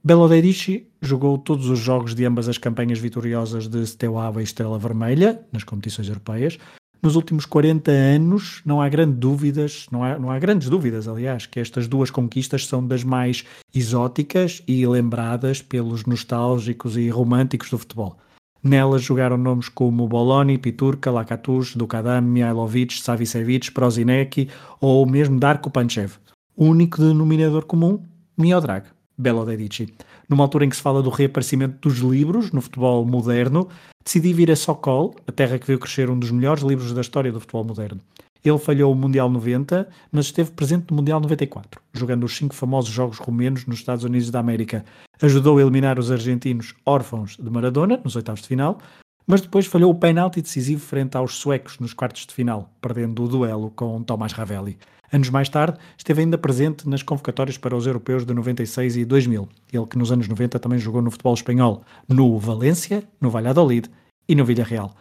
Belo 0.02 0.26
Dedici 0.30 0.86
jogou 1.02 1.36
todos 1.36 1.68
os 1.68 1.78
jogos 1.78 2.14
de 2.14 2.24
ambas 2.24 2.48
as 2.48 2.56
campanhas 2.56 2.98
vitoriosas 2.98 3.68
de 3.68 3.86
Steaua 3.86 4.32
e 4.38 4.42
Estrela 4.42 4.78
Vermelha 4.78 5.42
nas 5.52 5.62
competições 5.62 6.08
europeias. 6.08 6.58
Nos 7.02 7.16
últimos 7.16 7.44
40 7.44 7.90
anos 7.90 8.62
não 8.64 8.80
há 8.80 8.88
grandes 8.88 9.18
dúvidas, 9.18 9.86
não 9.92 10.02
há, 10.02 10.18
não 10.18 10.30
há 10.30 10.38
grandes 10.38 10.70
dúvidas, 10.70 11.06
aliás, 11.06 11.44
que 11.44 11.60
estas 11.60 11.86
duas 11.86 12.10
conquistas 12.10 12.66
são 12.66 12.86
das 12.86 13.04
mais 13.04 13.44
exóticas 13.74 14.62
e 14.66 14.86
lembradas 14.86 15.60
pelos 15.60 16.06
nostálgicos 16.06 16.96
e 16.96 17.10
românticos 17.10 17.68
do 17.68 17.78
futebol. 17.78 18.16
Nelas 18.62 19.02
jogaram 19.02 19.36
nomes 19.36 19.68
como 19.68 20.08
Boloni, 20.08 20.56
Piturka, 20.56 21.10
Lakatus, 21.10 21.76
Dukadam, 21.76 22.22
Mihailovic, 22.22 23.02
Savicevic, 23.02 23.70
Prozinecki 23.70 24.48
ou 24.80 25.04
mesmo 25.06 25.38
Darko 25.38 25.70
Panchev. 25.70 26.14
O 26.56 26.64
único 26.64 27.02
denominador 27.02 27.66
comum, 27.66 28.02
Miodrag. 28.36 28.84
Belo 29.20 29.44
Dedici. 29.44 29.92
Numa 30.28 30.44
altura 30.44 30.64
em 30.64 30.68
que 30.68 30.76
se 30.76 30.82
fala 30.82 31.02
do 31.02 31.10
reaparecimento 31.10 31.88
dos 31.88 31.98
livros 31.98 32.50
no 32.52 32.60
futebol 32.60 33.04
moderno, 33.04 33.68
decidi 34.02 34.32
vir 34.32 34.50
a 34.50 34.56
Sokol, 34.56 35.14
a 35.26 35.32
terra 35.32 35.58
que 35.58 35.66
viu 35.66 35.78
crescer 35.78 36.08
um 36.08 36.18
dos 36.18 36.30
melhores 36.30 36.62
livros 36.62 36.92
da 36.92 37.02
história 37.02 37.30
do 37.30 37.40
futebol 37.40 37.64
moderno. 37.64 38.00
Ele 38.42 38.58
falhou 38.58 38.90
o 38.90 38.96
Mundial 38.96 39.28
90, 39.28 39.86
mas 40.10 40.26
esteve 40.26 40.50
presente 40.52 40.86
no 40.90 40.96
Mundial 40.96 41.20
94, 41.20 41.80
jogando 41.92 42.24
os 42.24 42.34
cinco 42.34 42.54
famosos 42.54 42.90
jogos 42.90 43.18
romenos 43.18 43.66
nos 43.66 43.78
Estados 43.78 44.02
Unidos 44.02 44.30
da 44.30 44.40
América. 44.40 44.84
Ajudou 45.20 45.58
a 45.58 45.60
eliminar 45.60 45.98
os 45.98 46.10
argentinos 46.10 46.74
órfãos 46.86 47.36
de 47.36 47.50
Maradona, 47.50 48.00
nos 48.02 48.16
oitavos 48.16 48.40
de 48.40 48.48
final, 48.48 48.78
mas 49.26 49.42
depois 49.42 49.66
falhou 49.66 49.90
o 49.90 49.94
penalti 49.94 50.40
decisivo 50.40 50.80
frente 50.80 51.16
aos 51.16 51.36
suecos 51.36 51.78
nos 51.78 51.92
quartos 51.92 52.26
de 52.26 52.32
final, 52.32 52.70
perdendo 52.80 53.22
o 53.22 53.28
duelo 53.28 53.70
com 53.76 54.02
Tomás 54.02 54.32
Ravelli. 54.32 54.78
Anos 55.12 55.28
mais 55.28 55.48
tarde, 55.48 55.76
esteve 55.98 56.20
ainda 56.20 56.38
presente 56.38 56.88
nas 56.88 57.02
convocatórias 57.02 57.58
para 57.58 57.76
os 57.76 57.86
europeus 57.86 58.24
de 58.24 58.32
96 58.32 58.96
e 58.96 59.04
2000. 59.04 59.48
Ele 59.72 59.86
que 59.86 59.98
nos 59.98 60.12
anos 60.12 60.28
90 60.28 60.58
também 60.58 60.78
jogou 60.78 61.02
no 61.02 61.10
futebol 61.10 61.34
espanhol, 61.34 61.82
no 62.08 62.38
Valência, 62.38 63.02
no 63.20 63.28
Valladolid 63.28 63.90
e 64.28 64.34
no 64.36 64.44
Villarreal. 64.44 64.94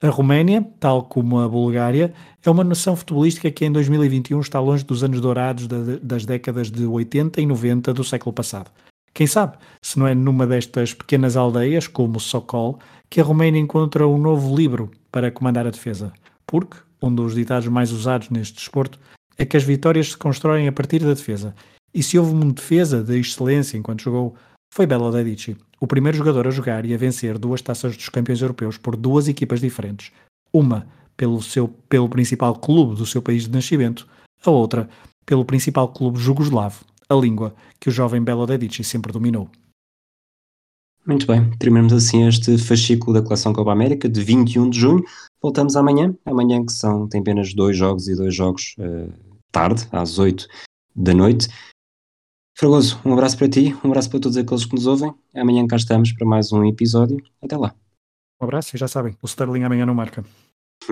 A 0.00 0.08
Roménia, 0.08 0.62
tal 0.78 1.04
como 1.04 1.40
a 1.40 1.48
Bulgária, 1.48 2.12
é 2.44 2.50
uma 2.50 2.62
nação 2.62 2.94
futebolística 2.94 3.50
que 3.50 3.64
em 3.64 3.72
2021 3.72 4.40
está 4.40 4.60
longe 4.60 4.84
dos 4.84 5.02
anos 5.02 5.20
dourados 5.20 5.66
das 6.02 6.24
décadas 6.26 6.70
de 6.70 6.84
80 6.84 7.40
e 7.40 7.46
90 7.46 7.94
do 7.94 8.04
século 8.04 8.32
passado. 8.32 8.70
Quem 9.12 9.26
sabe, 9.26 9.56
se 9.80 9.98
não 9.98 10.06
é 10.06 10.14
numa 10.14 10.46
destas 10.46 10.92
pequenas 10.92 11.34
aldeias, 11.36 11.88
como 11.88 12.20
Sokol, 12.20 12.78
que 13.08 13.20
a 13.20 13.24
Roménia 13.24 13.58
encontra 13.58 14.06
um 14.06 14.18
novo 14.18 14.54
livro 14.54 14.90
para 15.10 15.30
comandar 15.30 15.66
a 15.66 15.70
defesa. 15.70 16.12
Porque 16.46 16.76
um 17.00 17.12
dos 17.12 17.34
ditados 17.34 17.66
mais 17.68 17.90
usados 17.90 18.28
neste 18.28 18.56
desporto 18.56 19.00
é 19.36 19.44
que 19.44 19.56
as 19.56 19.62
vitórias 19.62 20.10
se 20.10 20.16
constroem 20.16 20.68
a 20.68 20.72
partir 20.72 21.00
da 21.00 21.14
defesa. 21.14 21.54
E 21.92 22.02
se 22.02 22.18
houve 22.18 22.32
uma 22.32 22.52
defesa 22.52 23.02
de 23.02 23.18
excelência 23.18 23.76
enquanto 23.76 24.02
jogou, 24.02 24.34
foi 24.72 24.86
Belo 24.86 25.10
Dedici, 25.10 25.56
o 25.80 25.86
primeiro 25.86 26.18
jogador 26.18 26.46
a 26.46 26.50
jogar 26.50 26.84
e 26.84 26.94
a 26.94 26.98
vencer 26.98 27.38
duas 27.38 27.62
taças 27.62 27.96
dos 27.96 28.08
campeões 28.08 28.42
europeus 28.42 28.76
por 28.76 28.96
duas 28.96 29.28
equipas 29.28 29.60
diferentes. 29.60 30.12
Uma 30.52 30.86
pelo, 31.16 31.40
seu, 31.42 31.68
pelo 31.88 32.08
principal 32.08 32.54
clube 32.54 32.94
do 32.94 33.06
seu 33.06 33.22
país 33.22 33.44
de 33.44 33.50
nascimento, 33.50 34.06
a 34.44 34.50
outra 34.50 34.88
pelo 35.24 35.44
principal 35.44 35.88
clube 35.88 36.18
jugoslavo, 36.18 36.84
a 37.08 37.14
língua 37.14 37.54
que 37.80 37.88
o 37.88 37.92
jovem 37.92 38.22
Belo 38.22 38.46
Dedici 38.46 38.84
sempre 38.84 39.12
dominou. 39.12 39.48
Muito 41.06 41.26
bem, 41.26 41.50
terminamos 41.58 41.92
assim 41.92 42.26
este 42.26 42.58
fascículo 42.58 43.14
da 43.14 43.22
coleção 43.22 43.52
Copa 43.52 43.70
América 43.72 44.08
de 44.08 44.22
21 44.22 44.70
de 44.70 44.80
junho. 44.80 45.04
Voltamos 45.40 45.76
amanhã, 45.76 46.12
amanhã 46.24 46.64
que 46.66 46.72
são, 46.72 47.08
tem 47.08 47.20
apenas 47.20 47.54
dois 47.54 47.76
jogos 47.76 48.08
e 48.08 48.16
dois 48.16 48.34
jogos 48.34 48.74
uh, 48.78 49.12
tarde, 49.56 49.88
às 49.90 50.18
8 50.18 50.46
da 50.94 51.14
noite. 51.14 51.48
Fragoso, 52.58 53.00
um 53.04 53.14
abraço 53.14 53.38
para 53.38 53.48
ti, 53.48 53.74
um 53.82 53.88
abraço 53.88 54.10
para 54.10 54.20
todos 54.20 54.36
aqueles 54.36 54.66
que 54.66 54.74
nos 54.74 54.86
ouvem. 54.86 55.14
Amanhã 55.34 55.66
cá 55.66 55.76
estamos 55.76 56.12
para 56.12 56.26
mais 56.26 56.52
um 56.52 56.62
episódio. 56.64 57.16
Até 57.42 57.56
lá. 57.56 57.74
Um 58.38 58.44
abraço 58.44 58.76
e 58.76 58.78
já 58.78 58.86
sabem, 58.86 59.16
o 59.22 59.26
Sterling 59.26 59.64
amanhã 59.64 59.86
não 59.86 59.94
marca. 59.94 60.22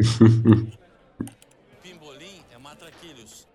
Pimbolim 1.83 2.41
é 2.55 2.59
matraquilhos. 2.59 3.47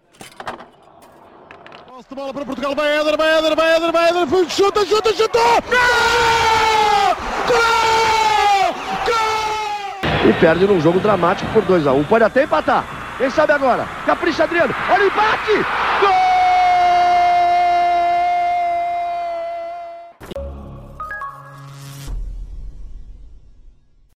Posse 1.88 2.10
de 2.10 2.15
bola 2.15 2.32
para 2.32 2.45
Portugal, 2.45 2.76
vai 2.76 3.00
Éder, 3.00 3.17
vai 3.17 3.39
Éder, 3.39 3.56
vai 3.56 3.76
Éder, 3.78 3.91
vai 3.91 4.10
Éder, 4.10 4.28
chuta, 4.50 4.86
chuta, 4.86 5.12
chuta! 5.13 5.39
Gol! 5.69 7.15
Gol! 7.48 8.74
Gol! 9.08 10.30
E 10.30 10.34
perde 10.39 10.67
num 10.67 10.80
jogo 10.80 11.00
dramático 11.00 11.52
por 11.52 11.63
2x1. 11.63 12.00
Um. 12.00 12.04
Pode 12.04 12.24
até 12.24 12.43
empatar. 12.43 12.99
Quem 13.20 13.30
sabe 13.30 13.52
agora? 13.52 13.86
Capricha 14.06 14.46
Adriano. 14.46 14.74
Olha 14.90 15.04
o 15.04 15.08
empate! 15.08 15.88